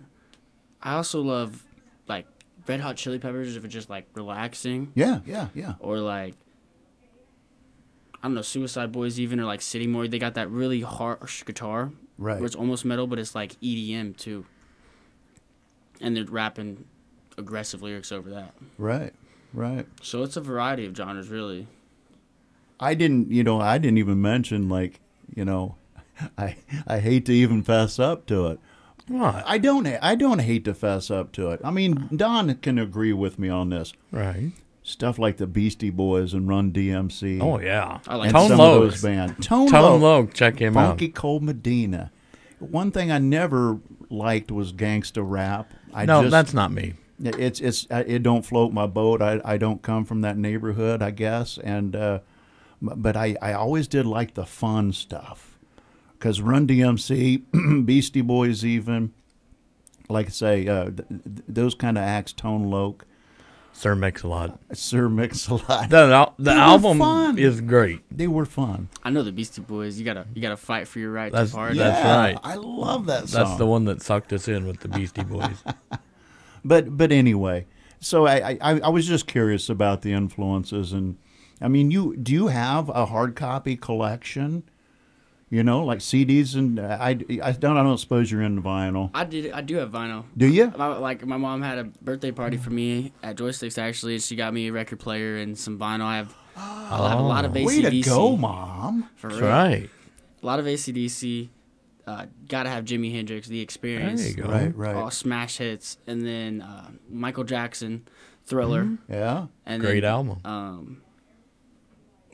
[0.82, 1.66] I also love
[2.08, 2.26] like
[2.68, 5.74] Red Hot Chili Peppers if it's just like relaxing Yeah, yeah, yeah.
[5.80, 6.36] or like
[8.22, 10.12] I don't know, Suicide Boys even or like City Morgue.
[10.12, 11.92] They got that really harsh guitar,
[12.22, 12.38] Right.
[12.38, 14.46] Where it's almost metal, but it's like EDM too.
[16.00, 16.86] And they're rapping
[17.36, 18.54] aggressive lyrics over that.
[18.78, 19.12] Right,
[19.54, 19.88] right.
[20.04, 21.66] So it's a variety of genres, really.
[22.80, 25.00] I didn't, you know, I didn't even mention like,
[25.36, 25.76] you know,
[26.38, 28.60] I I hate to even fess up to it.
[29.08, 29.44] What?
[29.48, 29.88] I don't.
[29.88, 31.60] I don't hate to fess up to it.
[31.64, 33.94] I mean, Don can agree with me on this.
[34.12, 34.52] Right.
[34.92, 37.42] Stuff like the Beastie Boys and Run DMC.
[37.42, 38.00] Oh yeah.
[38.08, 38.76] I like and Tone some Loc.
[38.76, 39.46] of those bands.
[39.48, 41.14] Tone, Tone Loc, Loc, check him Funky out.
[41.14, 42.12] Cold Medina.
[42.60, 43.80] One thing I never
[44.10, 45.74] liked was gangsta rap.
[45.94, 46.94] I no, just, that's not me.
[47.20, 49.22] it's it's uh, it don't float my boat.
[49.22, 52.20] I I don't come from that neighborhood, I guess, and uh,
[52.82, 55.58] but I I always did like the fun stuff,
[56.14, 59.14] because Run DMC, Beastie Boys, even
[60.10, 63.06] like I say, uh, th- th- those kind of acts, Tone Loc,
[63.82, 64.60] Sir Mix-a-Lot.
[64.74, 65.90] Sir Mix-a-Lot.
[65.90, 67.40] The, al- the They were album fun.
[67.40, 68.02] is great.
[68.16, 68.90] They were fun.
[69.04, 69.98] I know the Beastie Boys.
[69.98, 71.80] You gotta you gotta fight for your right That's to party.
[71.80, 72.38] that's Yeah, right.
[72.44, 73.44] I love that song.
[73.44, 75.64] That's the one that sucked us in with the Beastie Boys.
[76.64, 77.66] but but anyway,
[78.00, 81.18] so I, I I was just curious about the influences, and
[81.60, 84.62] I mean, you do you have a hard copy collection?
[85.54, 87.10] You know, like CDs, and uh, I
[87.44, 89.12] I don't I don't suppose you're into vinyl.
[89.14, 89.52] I did.
[89.52, 90.24] I do have vinyl.
[90.38, 90.72] Do you?
[90.78, 94.14] My, like my mom had a birthday party for me at Joysticks actually.
[94.14, 96.04] and She got me a record player and some vinyl.
[96.06, 97.66] I have, I have a lot of ACDC.
[97.66, 99.10] Way to go, mom!
[99.18, 99.50] For That's real.
[99.52, 99.90] right.
[100.42, 101.50] A lot of ACDC.
[102.08, 104.22] Uh, gotta have Jimi Hendrix, The Experience.
[104.22, 104.50] There you go.
[104.50, 104.96] Right, right.
[104.96, 108.08] All smash hits, and then uh, Michael Jackson,
[108.46, 110.40] Thriller, Yeah, and Great then, album.
[110.46, 111.02] Um,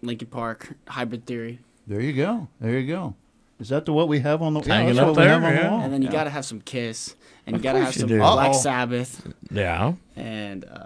[0.03, 2.47] Linkin Park, Hybrid Theory, there you go.
[2.59, 3.15] There you go.
[3.59, 4.59] Is that the what we have on the?
[4.59, 5.71] It's hanging that's up what we there, have on the yeah.
[5.71, 5.81] wall.
[5.81, 6.11] and then you Yeah.
[6.13, 7.15] gotta have some Kiss,
[7.47, 8.17] and Of you gotta have some do.
[8.19, 8.53] Black Uh-oh.
[8.59, 9.93] Sabbath, Yeah.
[10.15, 10.85] and uh,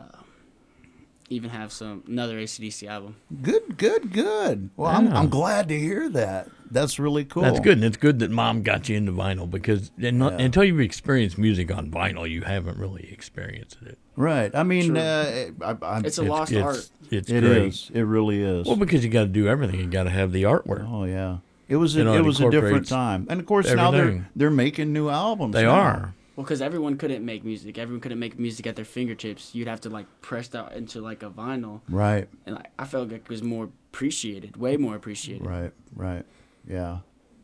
[1.32, 3.16] even have some another ACDC album.
[3.42, 4.70] Good, good, good.
[4.76, 6.50] Well, I'm, I'm glad to hear that.
[6.70, 7.44] That's really cool.
[7.44, 10.46] That's good, and it's good that mom got you into vinyl because and not- Yeah.
[10.46, 13.98] until you've experienced music on vinyl, you haven't really experienced it.
[14.16, 14.52] Right.
[14.54, 15.00] I mean, True.
[15.00, 16.90] uh, I, I, It's a It's- lost it's, art.
[17.10, 17.68] It's it great.
[17.68, 17.92] is.
[17.94, 18.68] It really is.
[18.68, 19.80] Well, because you got to do everything.
[19.80, 20.88] You got to have the artwork.
[20.90, 23.46] Oh yeah, it was a, You know, it it was a different time, and of
[23.46, 25.54] course now they're they're making new albums.
[25.54, 25.72] They now.
[25.72, 26.14] are.
[26.36, 27.78] Well, because everyone couldn't make music.
[27.78, 29.54] Everyone couldn't make music at their fingertips.
[29.54, 33.12] You'd have to like press that into like a vinyl, right, and like I felt
[33.12, 35.46] like it was more appreciated, way more appreciated.
[35.46, 36.26] right, right.
[36.68, 37.00] Yeah,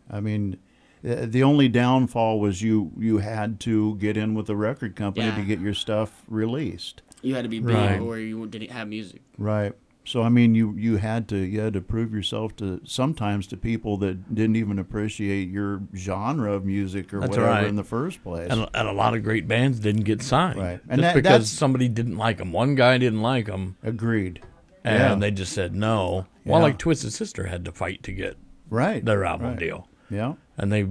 [0.10, 0.58] I mean,
[1.04, 5.42] the only downfall was you you had to get in with the record company to
[5.44, 7.02] get your stuff released.
[7.22, 8.00] You had to be big, Right.
[8.00, 9.22] or you didn't have music.
[9.38, 9.74] Right.
[10.08, 13.58] So I mean, you you had to you had to prove yourself to sometimes to
[13.58, 17.66] people that didn't even appreciate your genre of music or That's whatever right.
[17.66, 18.48] in the first place.
[18.50, 20.58] And, and a lot of great bands didn't get signed.
[20.60, 20.78] Right.
[20.78, 22.54] Just And that- because somebody didn't like them.
[22.54, 24.42] One guy didn't like them, Agreed.
[24.86, 25.16] and yeah.
[25.16, 26.26] they just said no.
[26.46, 28.38] Well, like Twisted Sister had to fight to get
[28.70, 29.04] right.
[29.04, 29.60] their album right.
[29.60, 30.36] deal, Yeah.
[30.58, 30.88] and they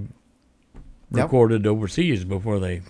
[1.12, 1.22] Yep.
[1.24, 2.82] recorded overseas before they.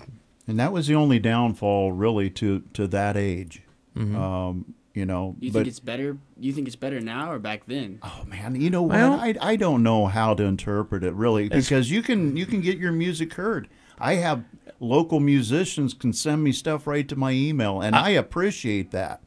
[0.48, 3.62] And that was the only downfall, really, to to that age.
[3.96, 4.16] Mm-hmm.
[4.16, 6.16] Um, you know, You but think it's better?
[6.40, 8.00] You think it's better now or back then?
[8.02, 8.96] oh man, you know what?
[8.96, 12.60] Well- I I don't know how to interpret it really because you can you can
[12.62, 13.68] get your music heard.
[13.98, 14.44] I have
[14.80, 19.20] local musicians can send me stuff right to my email, and I appreciate that.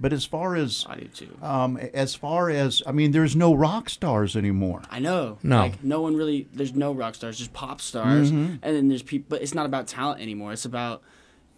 [0.00, 1.36] But as far as I do too.
[1.40, 4.82] um, as far as I mean, there's no rock stars anymore.
[4.90, 5.38] I know.
[5.42, 5.58] No.
[5.58, 6.48] Like no one really.
[6.52, 7.38] There's no rock stars.
[7.38, 8.56] Just pop stars, Mm-hmm.
[8.62, 9.26] and then there's people.
[9.28, 10.52] But it's not about talent anymore.
[10.52, 11.02] It's about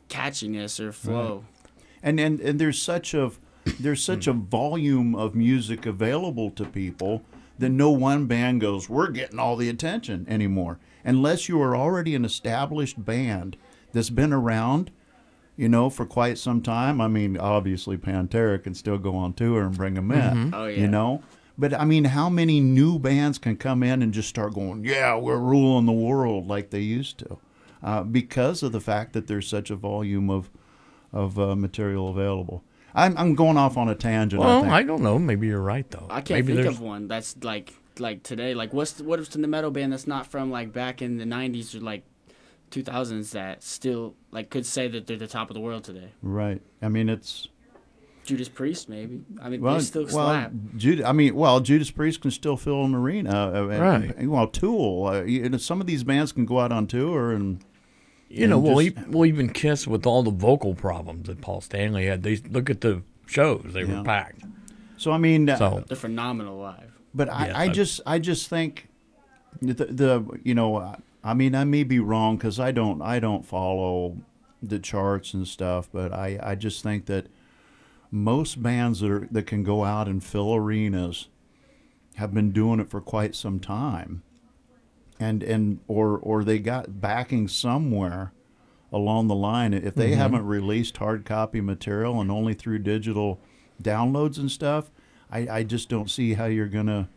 [0.09, 1.45] catchiness or flow.
[2.03, 3.33] and and, and there's such a
[3.81, 7.23] there's such a volume of music available to people
[7.59, 12.15] that no one band goes we're getting all the attention anymore unless you are already
[12.15, 13.57] an established band
[13.93, 14.91] that's been around
[15.57, 19.63] you know for quite some time i mean obviously pantera can still go on tour
[19.63, 20.81] and bring them in Oh, yeah.
[20.81, 21.23] you know
[21.57, 25.15] but i mean how many new bands can come in and just start going yeah
[25.17, 27.39] we're ruling the world like they used to
[27.83, 30.51] uh, because of the fact that there's such a volume of
[31.13, 32.65] of uh, material available.
[32.95, 34.43] I'm, I'm going off on a tangent.
[34.43, 34.73] I Well, think.
[34.73, 35.19] I don't know.
[35.19, 36.07] Maybe you're right though.
[36.11, 38.55] I can't Maybe think there's- of one that's like like today.
[38.55, 41.75] Like what's what is the metal band that's not from like back in the '90s
[41.75, 42.05] or like
[42.71, 46.11] 2000s that still like could say that they're the top of the world today?
[46.23, 46.61] right.
[46.83, 47.49] I mean, it's
[48.25, 49.21] Judas Priest, maybe.
[49.43, 50.53] I mean, well, they still well, slap.
[50.77, 51.05] Judas.
[51.05, 53.31] I mean, well, Judas Priest can still fill an arena.
[53.55, 54.29] Uh, and- Right.
[54.29, 55.07] Well, Tool.
[55.07, 57.63] Uh, you know, some of these bands can go out on tour and
[58.41, 61.61] You know, well, just- e- well, even Kiss with all the vocal problems that Paul
[61.61, 62.23] Stanley had.
[62.23, 63.99] They look at the shows; they Yeah.
[63.99, 64.43] were packed.
[64.97, 65.13] so.
[65.13, 66.93] I mean, uh, So They're phenomenal live.
[67.15, 68.89] But I, Yes, I I- just I just think
[69.63, 73.21] the, the you know uh, I mean I may be wrong because I don't I
[73.21, 74.17] don't follow
[74.63, 77.27] the charts and stuff, but I, I just think that
[78.11, 81.29] most bands that are that can go out and fill arenas
[82.17, 84.23] have been doing it for quite some time,
[85.25, 88.33] and and or or they got backing somewhere
[88.93, 89.73] along the line.
[89.75, 90.21] If they mm-hmm.
[90.21, 93.41] haven't released hard copy material and only through digital
[93.83, 94.91] downloads and stuff,
[95.31, 97.09] I, I just don't see how you're gonna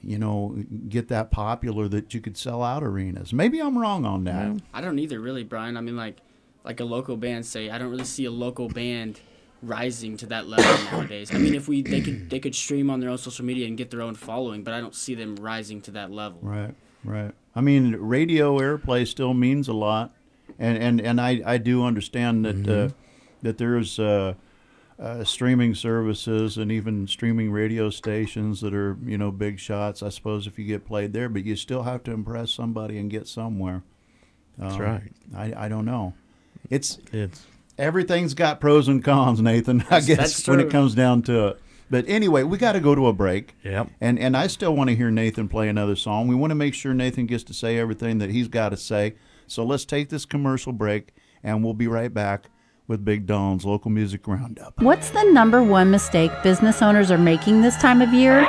[0.00, 3.32] you know get that popular that you could sell out arenas.
[3.32, 4.60] Maybe I'm wrong on that.
[4.74, 5.76] I don't either, really, Brian.
[5.76, 6.18] I mean, like
[6.64, 9.20] like a local band say, I don't really see a local band
[9.62, 11.34] rising to that level nowadays.
[11.34, 13.76] I mean, if we they could they could stream on their own social media and
[13.76, 16.40] get their own following, but I don't see them rising to that level.
[16.42, 17.32] Right, right.
[17.54, 20.12] I mean, radio airplay still means a lot,
[20.58, 22.88] and and and I I do understand that uh,
[23.42, 23.98] that there's.
[23.98, 24.34] Uh,
[24.98, 30.00] uh, streaming services and even streaming radio stations that are you know big shots.
[30.00, 33.10] I suppose if you get played there, but you still have to impress somebody and
[33.10, 33.82] get somewhere.
[34.58, 35.02] That's Um, right.
[35.34, 36.14] I, I don't know.
[36.70, 37.44] It's It's
[37.78, 39.80] everything's got pros and cons, Nathan.
[39.82, 41.60] I That's- guess that's when it comes down to it.
[41.90, 43.54] But anyway, we got to go to a break.
[43.64, 43.90] Yep.
[44.00, 46.26] And and I still want to hear Nathan play another song.
[46.26, 49.14] We want to make sure Nathan gets to say everything that he's got to say.
[49.46, 51.10] So let's take this commercial break,
[51.42, 52.46] and we'll be right back
[52.88, 54.80] with Big Don's local music roundup.
[54.80, 58.40] What's the number one mistake business owners are making this time of year?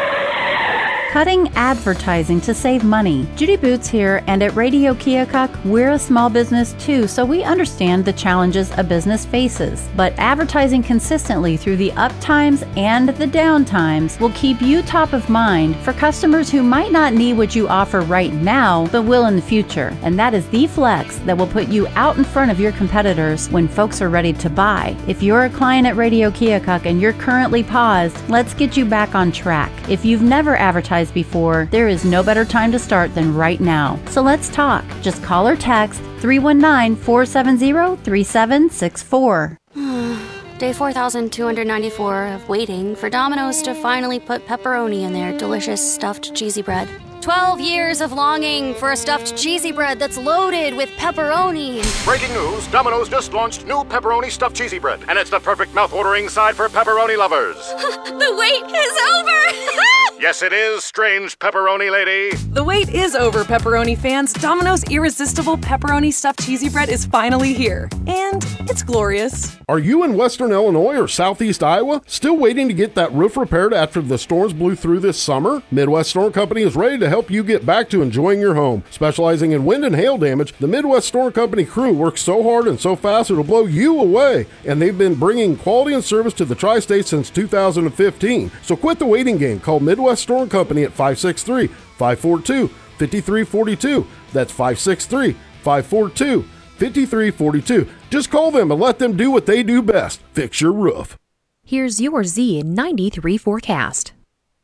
[1.13, 3.27] Cutting advertising to save money.
[3.35, 8.03] Judy Boots here, and at Radio Keokuk, we're a small business too, so we understand
[8.03, 9.87] the challenges a business faces.
[9.95, 15.13] But advertising consistently through the up times and the down times will keep you top
[15.13, 19.27] of mind for customers who might not need what you offer right now, but will
[19.27, 19.95] in the future.
[20.01, 23.51] And that is the flex that will put you out in front of your competitors
[23.51, 24.97] when folks are ready to buy.
[25.07, 29.13] If you're a client at Radio Keokuk and you're currently paused, let's get you back
[29.13, 29.71] on track.
[29.87, 33.99] If you've never advertised before, there is no better time to start than right now.
[34.07, 34.85] So let's talk.
[35.01, 39.59] Just call or text 319 470 3764.
[40.59, 46.61] Day 4294 of waiting for Domino's to finally put pepperoni in their delicious stuffed cheesy
[46.61, 46.87] bread.
[47.23, 51.81] 12 years of longing for a stuffed cheesy bread that's loaded with pepperoni.
[52.03, 56.27] Breaking news Domino's just launched new pepperoni stuffed cheesy bread, and it's the perfect mouth-watering
[56.27, 57.55] side for pepperoni lovers.
[58.05, 59.99] the wait is over!
[60.23, 62.33] yes, it is, strange pepperoni lady.
[62.53, 64.31] The wait is over, pepperoni fans.
[64.31, 67.89] Domino's irresistible pepperoni stuffed cheesy bread is finally here.
[68.07, 69.57] And it's glorious.
[69.67, 73.73] Are you in Western Illinois or Southeast Iowa still waiting to get that roof repaired
[73.73, 75.61] after the storms blew through this summer?
[75.71, 78.83] Midwest Storm Company is ready to help you get back to enjoying your home.
[78.91, 82.79] Specializing in wind and hail damage, the Midwest Storm Company crew works so hard and
[82.79, 84.47] so fast it'll blow you away.
[84.65, 88.51] And they've been bringing quality and service to the tri state since 2015.
[88.61, 89.59] So quit the waiting game.
[89.59, 94.07] Call Midwest Storm Company at 563 542 5342.
[94.31, 95.33] That's 563
[95.63, 97.89] 542 5342.
[98.09, 101.17] Just call them and let them do what they do best fix your roof.
[101.65, 104.13] Here's your Z93 forecast.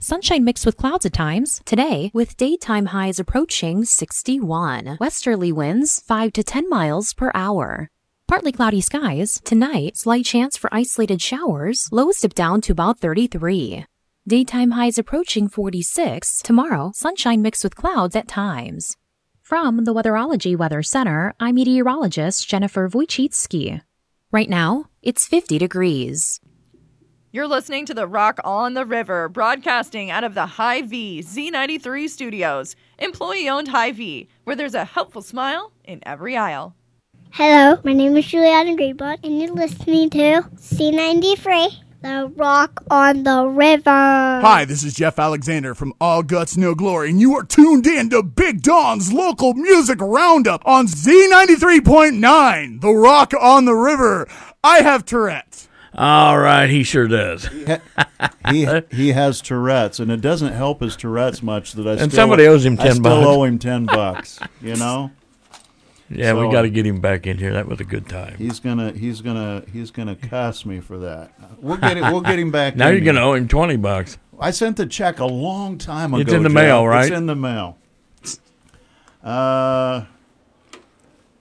[0.01, 1.61] Sunshine mixed with clouds at times.
[1.65, 4.97] Today, with daytime highs approaching 61.
[4.99, 7.89] Westerly winds 5 to 10 miles per hour.
[8.27, 9.41] Partly cloudy skies.
[9.43, 11.89] Tonight, slight chance for isolated showers.
[11.91, 13.85] Lows dip down to about 33.
[14.29, 16.43] Daytime highs approaching 46.
[16.43, 18.95] Tomorrow, sunshine mixed with clouds at times.
[19.41, 23.81] From the Weatherology Weather Center, I'm meteorologist Jennifer Wojcicki.
[24.31, 26.39] Right now, it's 50 degrees.
[27.31, 32.75] You're listening to the Rock on the River, broadcasting out of the Hy-Vee Z93 studios,
[32.99, 36.75] employee owned Hy-Vee, where there's a helpful smile in every aisle.
[37.31, 43.45] Hello, my name is Juliana Greenblatt, and you're listening to Z93, the Rock on the
[43.47, 43.83] River.
[43.89, 48.09] Hi, this is Jeff Alexander from All Guts No Glory, and you are tuned in
[48.11, 54.27] to Big Don's local music roundup on Z93.9, the Rock on the River.
[54.63, 55.67] I have Tourette's.
[55.95, 57.49] All right, he sure does.
[58.49, 62.11] he he has Tourette's, and it doesn't help his Tourette's much that I And still,
[62.11, 63.27] somebody owes him ten I 10 still bucks.
[63.27, 64.39] owe him ten bucks.
[64.61, 65.11] You know.
[66.09, 67.53] Yeah, we got to get him back in here.
[67.53, 68.35] That was a good time.
[68.37, 71.31] He's gonna he's gonna he's gonna cuss me for that.
[71.59, 72.01] We'll get it.
[72.01, 72.75] We'll get him back.
[72.79, 74.17] Now in you're going to owe him 20 bucks.
[74.39, 76.21] I sent the check a long time ago.
[76.21, 76.55] It's in the Jeff.
[76.55, 77.05] mail, right?
[77.07, 77.77] It's in the mail.
[79.23, 80.05] Uh,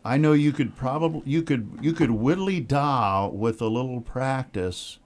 [0.05, 4.99] I know you could probably you could you could whittly dial with a little practice.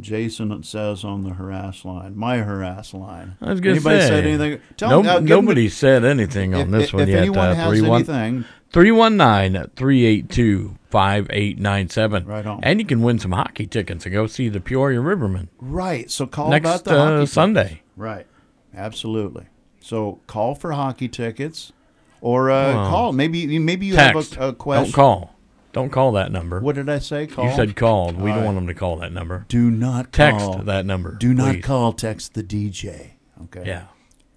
[0.00, 3.36] Jason says on the harass line, my harass line.
[3.40, 4.60] I was going to Anybody said anything?
[4.76, 7.18] Tell no, uh, them nobody said anything on If- this if one yet.
[7.18, 12.24] anyone uh, has 31 anything- 319 382 5897.
[12.26, 12.60] Right on.
[12.64, 15.48] And you can win some hockey tickets to go see the Peoria Rivermen.
[15.60, 16.10] Right.
[16.10, 17.82] So call Next, about the uh, Sunday.
[17.96, 18.26] Right.
[18.74, 19.46] Absolutely.
[19.80, 21.72] So call for hockey tickets,
[22.20, 23.12] or uh, call.
[23.12, 24.34] Maybe maybe you Text.
[24.34, 24.84] have a, a question.
[24.86, 25.33] Don't call.
[25.74, 26.60] Don't call that number.
[26.60, 27.26] What did I say?
[27.26, 27.46] Call.
[27.48, 28.16] You said called.
[28.16, 28.44] We All don't right.
[28.46, 29.44] want them to call that number.
[29.48, 30.58] Do not text call.
[30.62, 31.16] that number.
[31.16, 31.64] Do not please.
[31.64, 31.92] call.
[31.92, 33.10] Text the DJ.
[33.44, 33.64] Okay.
[33.66, 33.86] Yeah.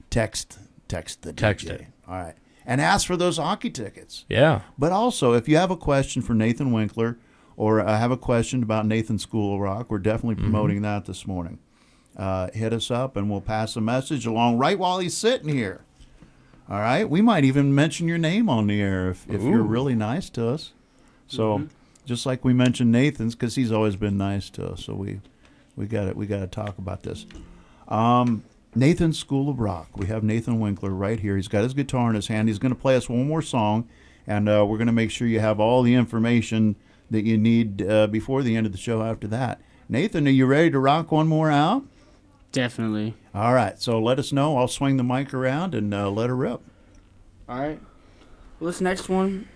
[0.09, 0.57] Text.
[0.87, 1.71] Text the Text DJ.
[1.71, 1.85] it.
[2.07, 2.35] All right.
[2.65, 4.25] And ask for those hockey tickets.
[4.27, 4.61] Yeah.
[4.77, 7.17] But also, if you have a question for Nathan Winkler,
[7.55, 10.43] or uh, have a question about Nathan School of Rock, we're definitely Mm-hmm.
[10.51, 11.59] promoting that this morning.
[12.15, 15.81] Uh, hit us up, and we'll pass a message along right while he's sitting here.
[16.69, 17.09] All right.
[17.09, 19.63] We might even mention your name on the air if, if you're Ooh.
[19.63, 20.73] really nice to us.
[21.27, 21.67] So, Mm-hmm.
[22.05, 24.85] just like we mentioned Nathan's, because he's always been nice to us.
[24.85, 25.19] So we
[25.75, 26.15] we got it.
[26.15, 27.25] We got to talk about this.
[27.87, 28.43] Um,
[28.75, 29.89] Nathan's School of Rock.
[29.95, 31.35] We have Nathan Winkler right here.
[31.35, 32.47] He's got his guitar in his hand.
[32.47, 33.87] He's going to play us one more song,
[34.27, 36.75] and uh, we're going to make sure you have all the information
[37.09, 39.01] that you need uh, before the end of the show.
[39.01, 41.83] After that, Nathan, are you ready to rock one more out?
[42.51, 43.13] Definitely.
[43.33, 44.57] All right, so let us know.
[44.57, 46.61] I'll swing the mic around and uh, let her rip.
[47.47, 47.79] All right.
[48.59, 49.47] Well, this next one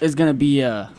[0.00, 0.90] is gonna be a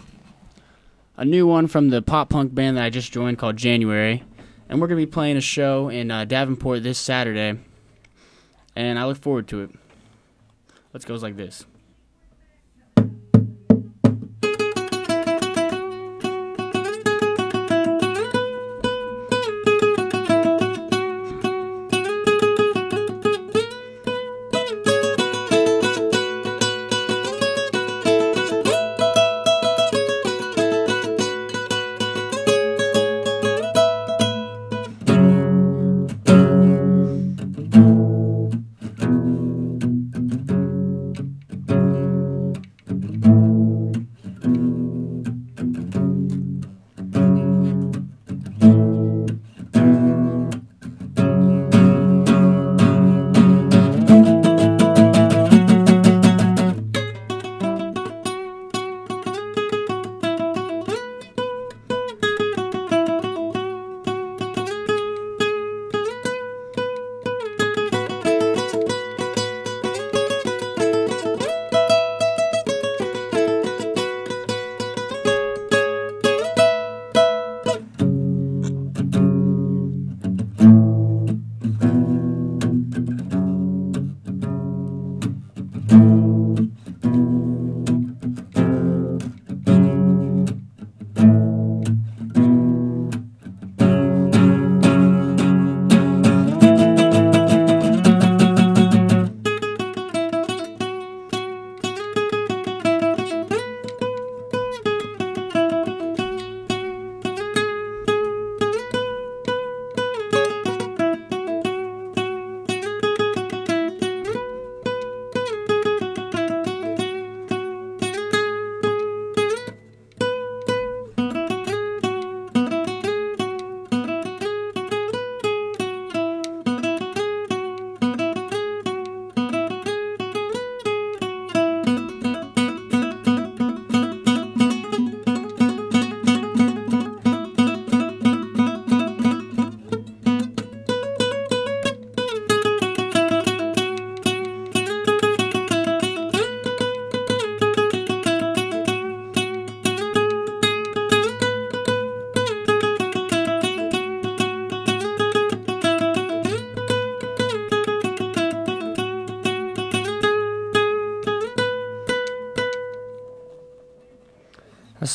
[1.19, 4.23] a new one from the pop punk band that I just joined called January,
[4.69, 7.59] and we're gonna be playing a show in uh, Davenport this Saturday,
[8.73, 9.71] and I look forward to it.
[10.93, 11.65] Let's go like this.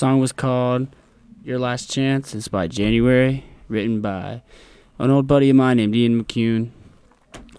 [0.05, 0.87] Song was called
[1.45, 2.35] Your Last Chance.
[2.35, 4.43] It's by January, written by
[4.99, 6.73] an old buddy of mine named Ian McCune,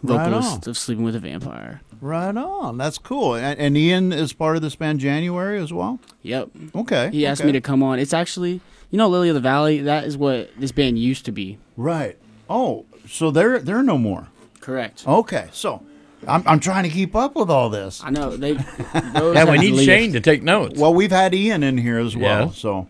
[0.03, 0.69] vocalist on.
[0.69, 1.81] of Sleeping with a Vampire.
[1.99, 2.77] Right on.
[2.77, 3.33] That's cool.
[3.33, 5.99] And, and Ian is part of this band January as well?
[6.21, 6.51] Yep.
[6.75, 7.09] Okay.
[7.11, 7.47] He asked okay.
[7.47, 7.97] me to come on.
[7.97, 9.81] It's actually, you know, Lily of the Valley.
[9.81, 11.57] That is what this band used to be.
[11.75, 12.15] Right.
[12.47, 14.27] Oh, so they're they're no more.
[14.61, 15.03] Correct.
[15.07, 15.47] Okay.
[15.51, 15.83] So
[16.27, 18.01] I'm I'm trying to keep up with all this.
[18.03, 18.53] I know they.
[18.93, 20.79] Yeah, we need Shane to take notes.
[20.79, 22.45] Well, we've had Ian in here as well.
[22.45, 22.51] Yeah.
[22.51, 22.87] So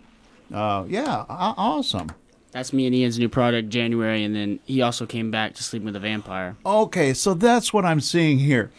[0.53, 2.11] uh, yeah, awesome.
[2.51, 5.83] That's me and Ian's new product, January, and then he also came back to sleep
[5.83, 6.55] with a Vampire.
[6.65, 8.71] Okay, so that's what I'm seeing here.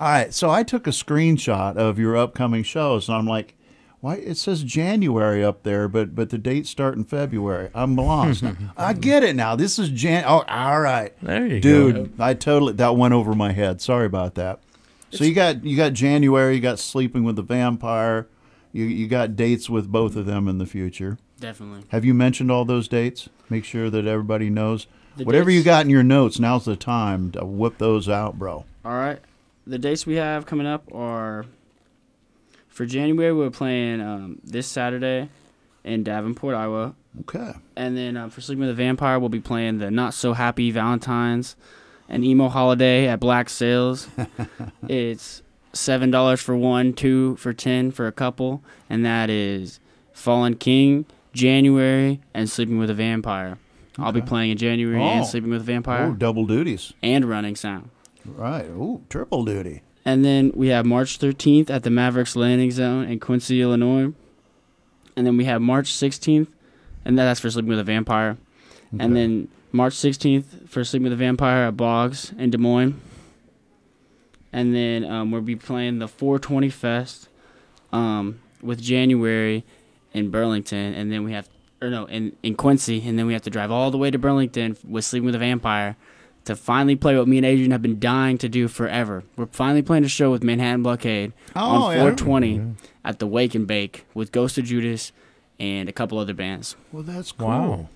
[0.00, 3.54] All right, so I took a screenshot of your upcoming shows, and I'm like,
[4.02, 4.16] why?
[4.16, 7.70] It says January up there, but but the dates start in February.
[7.72, 8.42] I'm lost.
[8.76, 9.54] I get it now.
[9.54, 10.24] This is Jan.
[10.26, 11.14] Oh, all right.
[11.22, 12.24] There you Dude, go.
[12.24, 13.80] I totally that went over my head.
[13.80, 14.58] Sorry about that.
[15.12, 16.56] So you got you got January.
[16.56, 18.26] You got Sleeping with the Vampire.
[18.72, 21.18] You you got dates with both of them in the future.
[21.38, 21.84] Definitely.
[21.90, 23.28] Have you mentioned all those dates?
[23.48, 24.88] Make sure that everybody knows.
[25.16, 28.64] The Whatever you got in your notes, now's the time to whip those out, bro.
[28.84, 29.20] All right.
[29.64, 31.46] The dates we have coming up are
[32.72, 33.32] for January.
[33.32, 35.28] We're playing um, this Saturday
[35.84, 36.94] in Davenport, Iowa.
[37.20, 37.52] Okay.
[37.76, 40.70] And then um, for Sleeping with a Vampire, we'll be playing the Not So Happy
[40.70, 41.56] Valentine's
[42.08, 44.08] and Emo Holiday at Black Sales.
[44.88, 45.42] it's
[45.72, 49.80] seven dollars for one, two for ten for a couple, and that is
[50.12, 53.58] Fallen King, January, and Sleeping with a Vampire.
[53.98, 55.02] I'll be playing in January Oh.
[55.04, 56.06] and Sleeping with a Vampire.
[56.06, 56.94] Oh, double duties.
[57.02, 57.90] And Running Sound.
[58.24, 58.64] Right.
[58.66, 59.82] Ooh, triple duty.
[60.04, 64.12] And then we have March 13th at the Mavericks Landing Zone in Quincy, Illinois.
[65.16, 66.48] And then we have March 16th,
[67.04, 68.38] and that's for Sleeping with a Vampire.
[68.98, 73.00] And then March 16th for Sleeping with a Vampire at Boggs in Des Moines.
[74.52, 77.28] And then um, we'll be playing the 420 Fest
[77.92, 79.64] um, with January
[80.12, 81.48] in Burlington, and then we have,
[81.80, 84.18] or no, in in Quincy, and then we have to drive all the way to
[84.18, 85.96] Burlington with Sleeping with a Vampire
[86.44, 89.22] to finally play what me and Adrian have been dying to do forever.
[89.36, 92.00] We're finally playing a show with Manhattan Blockade Oh, on yeah.
[92.00, 92.74] 420
[93.04, 95.12] at the Wake and Bake with Ghost of Judas
[95.60, 96.74] and a couple other bands.
[96.90, 97.46] Well, that's cool.
[97.48, 97.88] Wow.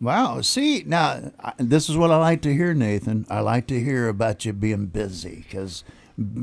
[0.00, 0.40] Wow.
[0.42, 3.26] See, now, I, this is what I like to hear, Nathan.
[3.30, 5.84] I like to hear about you being busy because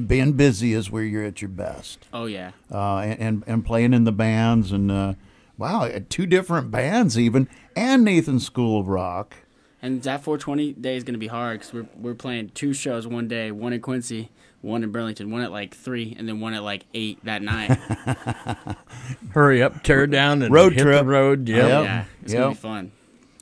[0.08, 2.08] being busy is where you're at your best.
[2.14, 2.52] Oh yeah.
[2.72, 5.14] Uh, and, and, and playing in the bands and, uh,
[5.58, 9.36] wow, two different bands even, and Nathan's School of Rock.
[9.84, 13.06] And that 420 day is going to be hard because we're, we're playing two shows
[13.06, 14.30] one day, one in Quincy,
[14.62, 17.78] one in Burlington, one at like 3, and then one at like 8 that night.
[19.32, 21.00] Hurry up, tear down, and road hit trip.
[21.00, 21.50] the road.
[21.50, 21.68] Yep.
[21.84, 22.92] Yeah, it's going to be fun.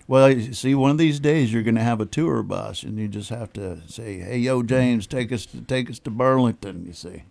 [0.07, 3.07] Well, see, one of these days you're going to have a tour bus, and you
[3.07, 6.91] just have to say, "Hey, yo, James, take us to take us to Burlington." You
[6.91, 7.23] see,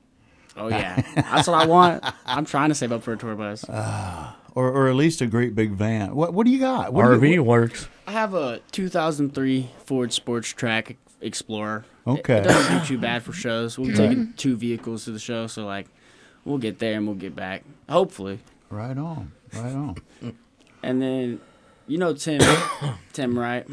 [0.57, 1.01] Oh, yeah.
[1.15, 2.05] That's what I want.
[2.27, 3.65] I'm trying to save up for a tour bus.
[3.71, 4.37] Ah.
[4.55, 6.15] Or or at least a great big van.
[6.15, 6.93] What what do you got?
[6.93, 7.89] What do RV you, works.
[8.07, 11.85] I have a 2003 Ford Sports Trac Explorer.
[12.07, 12.39] Okay.
[12.39, 13.79] It, doesn't do too bad for shows.
[13.79, 15.87] We'll be taking two vehicles to the show, so like
[16.45, 17.65] we'll get there and we'll get back.
[17.89, 18.41] Hopefully.
[18.71, 19.33] Right on.
[19.55, 19.97] Right on.
[20.83, 21.41] And then
[21.87, 22.41] you know Tim
[23.13, 23.67] Tim right?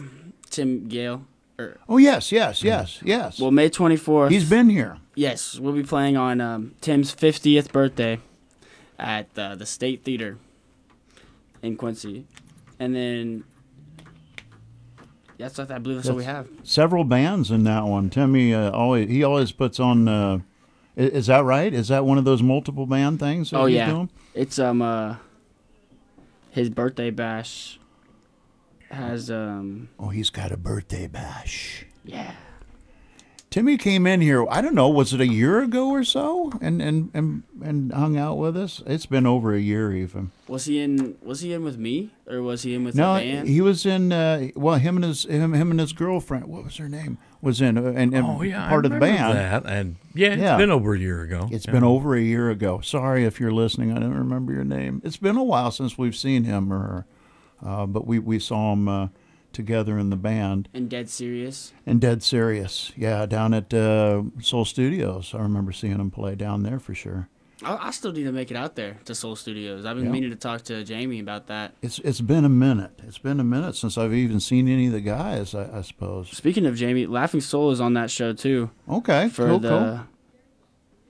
[0.50, 1.26] Tim Gale.
[1.60, 3.40] Or, Oh yes, yes, yes, yes.
[3.40, 4.30] well May 24th.
[4.30, 4.98] He's been here.
[5.16, 8.20] Yes, we'll be playing on um, Tim's 50th birthday
[9.00, 10.38] at uh, the State Theater
[11.62, 12.26] in Quincy.
[12.80, 13.44] And then
[15.38, 16.48] that's I believe that's, what we have.
[16.64, 18.10] Several bands in that one.
[18.10, 20.08] Timmy uh, always he always puts on.
[20.08, 20.40] Uh,
[20.98, 21.74] i- is that right?
[21.74, 23.52] Is that one of those multiple band things?
[23.52, 24.10] That Oh yeah, doing?
[24.34, 25.18] it's um uh
[26.52, 27.80] his birthday bash
[28.90, 31.86] has um Oh, he's got a birthday bash.
[32.04, 32.32] yeah
[33.50, 34.46] Timmy came in here.
[34.50, 34.90] I don't know.
[34.90, 36.52] Was it a year ago or so?
[36.62, 38.84] And and and and hung out with us.
[38.86, 40.32] It's been over a year even.
[40.50, 43.22] was he in was he in with me or was he in with No, the
[43.22, 43.48] band?
[43.48, 44.12] No, he was in.
[44.12, 46.46] Uh, well, him and his him, him and his girlfriend.
[46.48, 47.18] What was her name?
[47.42, 49.38] Was in uh, and, and Oh yeah, I part of the band.
[49.38, 49.66] That.
[49.66, 50.58] And yeah, it's Yeah.
[50.58, 51.48] been over a year ago.
[51.50, 51.72] It's Yeah.
[51.72, 52.82] been over a year ago.
[52.82, 53.92] Sorry if you're listening.
[53.94, 55.02] I don't remember your name.
[55.06, 57.06] It's been a while since we've seen him or her,
[57.66, 59.08] uh, but we we saw him uh,
[59.58, 61.74] together in the band and dead serious.
[61.86, 62.94] and Dead Serious.
[62.96, 65.34] Yeah, down at uh, Soul Studios.
[65.34, 67.28] I remember seeing him play down there for sure.
[67.64, 69.84] I, I still need to make it out there to Soul Studios.
[69.84, 70.12] I've been Yeah.
[70.12, 71.74] meaning to talk to Jamie about that.
[71.82, 72.92] It's it's been a minute.
[73.08, 75.56] It's been a minute since I've even seen any of the guys.
[75.56, 76.30] I, I suppose.
[76.30, 78.70] Speaking of Jamie, Laughing Soul is on that show too.
[78.88, 80.00] Okay, For cool, the cool.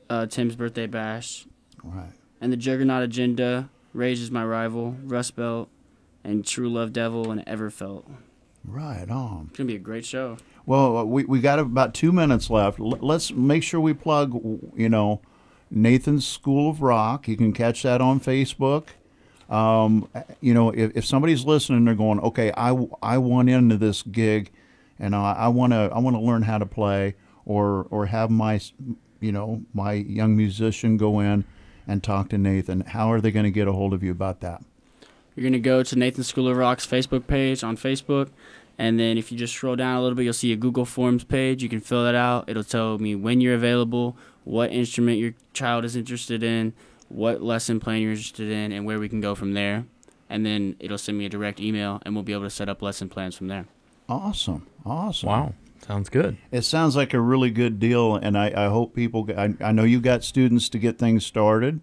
[0.09, 1.45] Uh, Tim's birthday bash.
[1.83, 2.13] Right.
[2.39, 5.67] And the Juggernaut Agenda, Rage is my rival, Rust Belt,
[6.23, 8.05] and True Love Devil and Everfelt.
[8.67, 9.47] Right on.
[9.49, 10.37] It's gonna be a great show.
[10.65, 12.79] Well, uh, we we got about two minutes left.
[12.79, 14.33] L- let's make sure we plug.
[14.75, 15.21] You know,
[15.71, 17.27] Nathan's School of Rock.
[17.27, 18.87] You can catch that on Facebook.
[19.49, 20.09] Um,
[20.41, 24.51] you know, if, if somebody's listening, they're going, okay, I, I want into this gig,
[24.99, 27.15] and I, I want to I want to learn how to play,
[27.45, 28.59] or or have my,
[29.21, 31.45] you know, my young musician go in
[31.87, 32.81] and talk to Nathan.
[32.81, 34.61] How are they going to get a hold of you about that?
[35.37, 38.29] You're gonna go to Nathan School of Rock's Facebook page on Facebook,
[38.79, 41.23] and then if you just scroll down a little bit, you'll see a Google Forms
[41.23, 41.61] page.
[41.61, 42.49] You can fill that out.
[42.49, 46.73] It'll tell me when you're available, what instrument your child is interested in,
[47.07, 49.85] what lesson plan you're interested in, and where we can go from there.
[50.27, 52.81] And then it'll send me a direct email, and we'll be able to set up
[52.81, 53.67] lesson plans from there.
[54.09, 55.29] Awesome, awesome.
[55.29, 55.53] Wow,
[55.85, 56.37] sounds good.
[56.49, 59.29] It sounds like a really good deal, and I, I hope people.
[59.37, 61.79] I, I know you got students to get things started.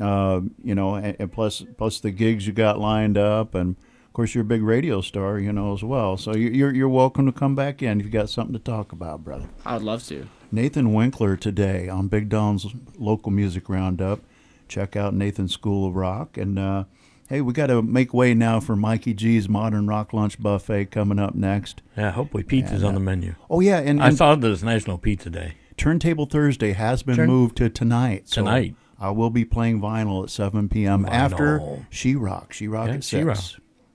[0.00, 3.76] Uh, you know, and, and plus plus the gigs you got lined up, and
[4.06, 6.16] of course you're a big radio star, you know, as well.
[6.16, 8.92] So you- you're you're welcome to come back in if you got something to talk
[8.92, 9.46] about, brother.
[9.66, 10.26] I would love to.
[10.50, 12.66] Nathan Winkler today on Big Don's
[12.98, 14.20] local music roundup.
[14.68, 16.84] Check out Nathan's School of Rock, and uh,
[17.28, 21.18] hey, we got to make way now for Mikey G's Modern Rock Lunch Buffet coming
[21.18, 21.82] up next.
[21.96, 23.34] Yeah, hopefully pizza's And, on the uh, menu.
[23.50, 25.54] Oh yeah, and, I and saw that it's National Pizza Day.
[25.76, 28.28] Turntable Thursday has been Turn- moved to tonight.
[28.28, 28.74] so Tonight.
[29.02, 31.04] I will be playing vinyl at 7 p.m.
[31.06, 32.52] after She Rock.
[32.52, 33.08] She Rock Yeah, at 6.
[33.08, 33.38] She-Rock.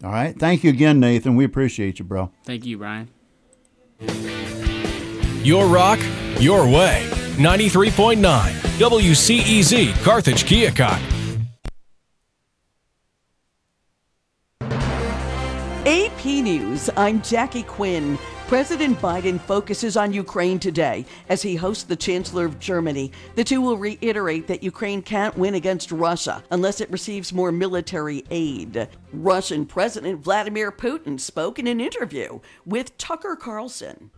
[0.03, 0.37] All right.
[0.37, 1.37] Thank you again, Nathan.
[1.37, 2.29] We appreciate you, bro.
[2.43, 3.07] Thank you, Ryan.
[5.43, 5.99] Your rock,
[6.39, 7.07] your way.
[7.37, 8.19] 93.9
[8.79, 10.99] WCEZ Carthage Keokuk.
[15.85, 18.19] AP News, I'm Jackie Quinn.
[18.47, 23.11] President Biden focuses on Ukraine today as he hosts the Chancellor of Germany.
[23.35, 28.23] The two will reiterate that Ukraine can't win against Russia unless it receives more military
[28.31, 28.87] aid.
[29.11, 34.11] Russian President Vladimir Putin spoke in an interview with Tucker Carlson.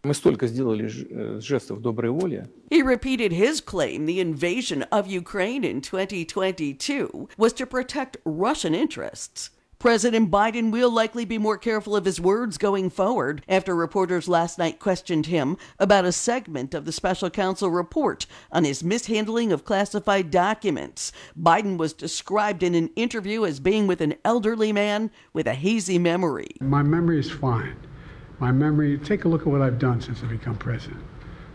[2.70, 9.50] He repeated his claim the invasion of Ukraine in 2022 was to protect Russian interests.
[9.80, 14.60] President Biden will likely be more careful of his words going forward after reporters last
[14.60, 19.64] night questioned him about a segment of the special counsel report on his mishandling of
[19.64, 21.14] classified documents.
[21.42, 25.98] Biden was described in an interview as being with an elderly man with a hazy
[25.98, 26.50] memory.
[26.60, 27.78] My memory is fine.
[28.40, 31.00] My memory, take a look at what I've done since I become president.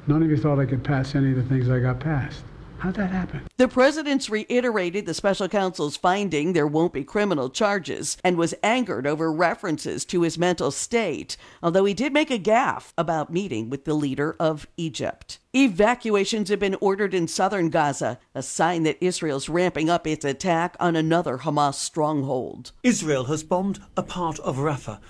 [0.07, 2.43] None of you thought I could pass any of the things I got passed.
[2.85, 3.49] How'd that happen?
[3.57, 9.07] The president's reiterated the special counsel's finding there won't be criminal charges and was angered
[9.07, 13.87] over references to his mental state, although he did make a gaffe about meeting with
[13.87, 15.39] the leader of Egypt.
[15.57, 20.77] Evacuations have been ordered in southern Gaza, a sign that Israel's ramping up its attack
[20.79, 22.73] on another Hamas stronghold.
[22.83, 25.01] Israel has bombed a part of Rafah.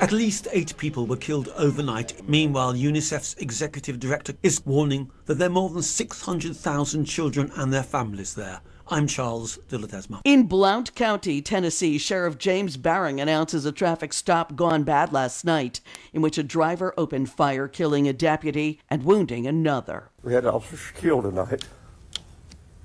[0.00, 2.28] At least eight people were killed overnight.
[2.28, 7.82] Meanwhile, UNICEF's executive director is warning that there are more than 600,000 children and their
[7.82, 8.60] families there.
[8.86, 14.84] I'm Charles de In Blount County, Tennessee, Sheriff James Berrong announces a traffic stop gone
[14.84, 15.80] bad last night,
[16.12, 20.10] in which a driver opened fire, killing a deputy and wounding another.
[20.22, 21.64] We had officers killed tonight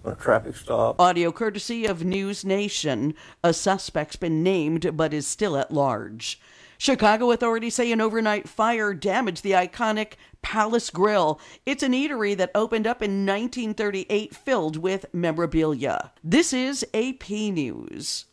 [0.04, 1.00] on a traffic stop.
[1.00, 3.14] Audio courtesy of News Nation.
[3.44, 6.42] A suspect's been named but is still at large.
[6.78, 11.40] Chicago authorities say an overnight fire damaged the iconic Palace Grill.
[11.66, 16.12] It's an eatery that opened up in 1938 filled with memorabilia.
[16.24, 18.26] This is AP News.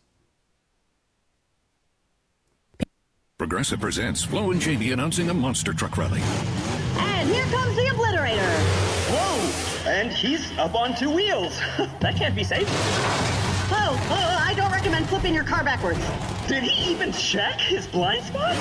[3.38, 6.20] Progressive presents Flo and Jamie announcing a monster truck rally.
[6.98, 8.58] And here comes the obliterator.
[9.08, 9.90] Whoa!
[9.90, 11.58] And he's up on two wheels.
[12.00, 12.68] that can't be safe.
[13.92, 15.98] Oh, oh, I don't recommend flipping your car backwards.
[16.46, 18.54] Did he even check his blind spot?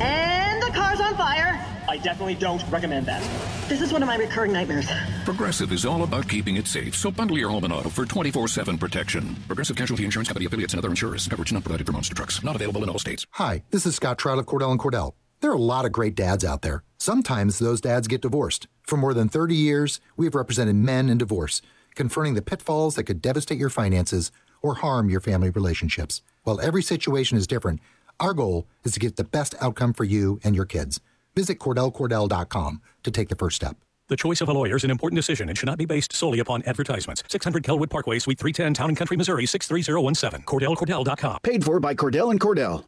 [0.00, 1.60] And the car's on fire.
[1.88, 3.28] I definitely don't recommend that.
[3.68, 4.88] This is one of my recurring nightmares.
[5.24, 8.46] Progressive is all about keeping it safe, so bundle your home and auto for 24
[8.46, 9.34] 7 protection.
[9.48, 11.26] Progressive Casualty Insurance Company affiliates and other insurers.
[11.26, 12.40] Coverage not provided for monster trucks.
[12.44, 13.26] Not available in all states.
[13.32, 15.14] Hi, this is Scott Trout of Cordell and Cordell.
[15.40, 16.84] There are a lot of great dads out there.
[16.98, 18.68] Sometimes those dads get divorced.
[18.82, 21.62] For more than 30 years, we've represented men in divorce,
[21.94, 24.32] confronting the pitfalls that could devastate your finances
[24.62, 26.22] or harm your family relationships.
[26.44, 27.80] While every situation is different,
[28.18, 31.00] our goal is to get the best outcome for you and your kids.
[31.34, 33.76] Visit CordellCordell.com to take the first step.
[34.08, 36.40] The choice of a lawyer is an important decision and should not be based solely
[36.40, 37.22] upon advertisements.
[37.28, 40.42] 600 Kellwood Parkway, Suite 310, Town and Country, Missouri 63017.
[40.42, 41.38] CordellCordell.com.
[41.42, 42.84] Paid for by Cordell and Cordell.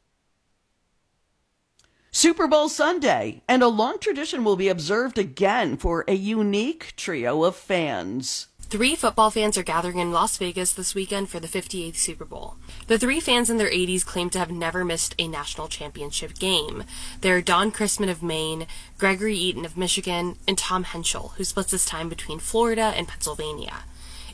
[2.14, 7.42] Super Bowl Sunday, and a long tradition will be observed again for a unique trio
[7.44, 8.48] of fans.
[8.72, 12.56] Three football fans are gathering in Las Vegas this weekend for the 58th Super Bowl.
[12.86, 16.84] The three fans in their 80s claim to have never missed a national championship game.
[17.20, 18.66] They're Don Crisman of Maine,
[18.96, 23.84] Gregory Eaton of Michigan, and Tom Henschel, who splits his time between Florida and Pennsylvania.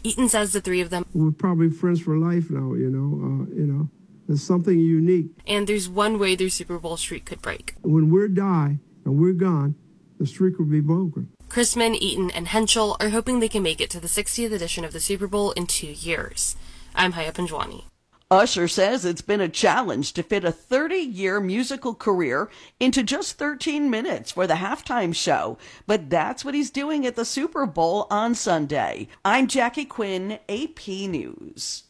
[0.04, 1.04] Eaton says the three of them.
[1.12, 3.42] We're probably friends for life now, you know.
[3.42, 3.88] Uh, you know,
[4.28, 5.32] it's something unique.
[5.48, 7.74] And there's one way their Super Bowl streak could break.
[7.82, 9.74] When we die and we're gone,
[10.20, 11.28] the streak will be broken.
[11.48, 14.92] Crisman, Eaton, and Henschel are hoping they can make it to the 60th edition of
[14.92, 16.56] the Super Bowl in two years.
[16.94, 17.84] I'm Haya Panjwani.
[18.30, 23.38] Usher says it's been a challenge to fit a 30 year musical career into just
[23.38, 28.06] 13 minutes for the halftime show, but that's what he's doing at the Super Bowl
[28.10, 29.08] on Sunday.
[29.24, 31.84] I'm Jackie Quinn, AP News.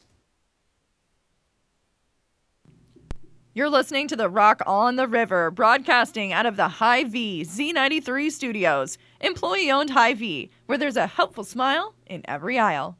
[3.59, 8.99] You're listening to the Rock on the River, broadcasting out of the Hy-Vee Z93 studios,
[9.21, 12.97] employee owned Hy-Vee, where there's a helpful smile in every aisle.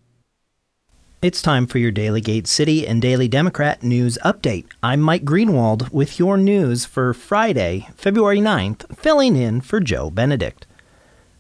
[1.23, 4.67] It's time for your Daily Gate City and Daily Democrat news update.
[4.83, 10.67] I'm Mike Greenwald with your news for Friday, February 9th, filling in for Joe Benedict.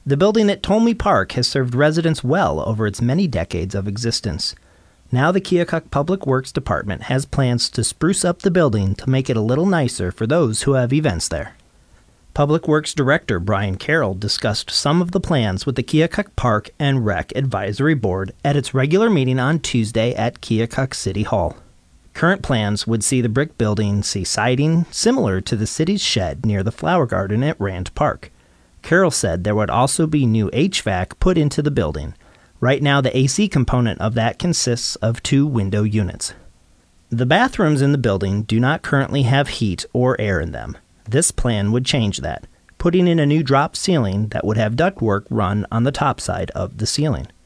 [0.07, 4.55] The building at Tolmie Park has served residents well over its many decades of existence.
[5.11, 9.31] Now the Keokuk Public Works Department has plans to spruce up the building to make
[9.31, 11.55] it a little nicer for those who have events there.
[12.35, 17.07] Public Works Director Brian Carroll discussed some of the plans with the Keokuk Park and
[17.07, 21.57] Rec Advisory Board at its regular meeting on Tuesday at Keokuk City Hall.
[22.13, 26.63] Current plans would see the brick building see siding similar to the city's shed near
[26.63, 28.31] the flower garden at Rand Park.
[28.83, 32.15] Carroll said there would also be new HVAC put into the building.
[32.61, 36.35] Right now, the AC component of that consists of two window units.
[37.09, 40.77] The bathrooms in the building do not currently have heat or air in them.
[41.09, 45.25] This plan would change that, putting in a new drop ceiling that would have ductwork
[45.31, 47.29] run on the top side of the ceiling.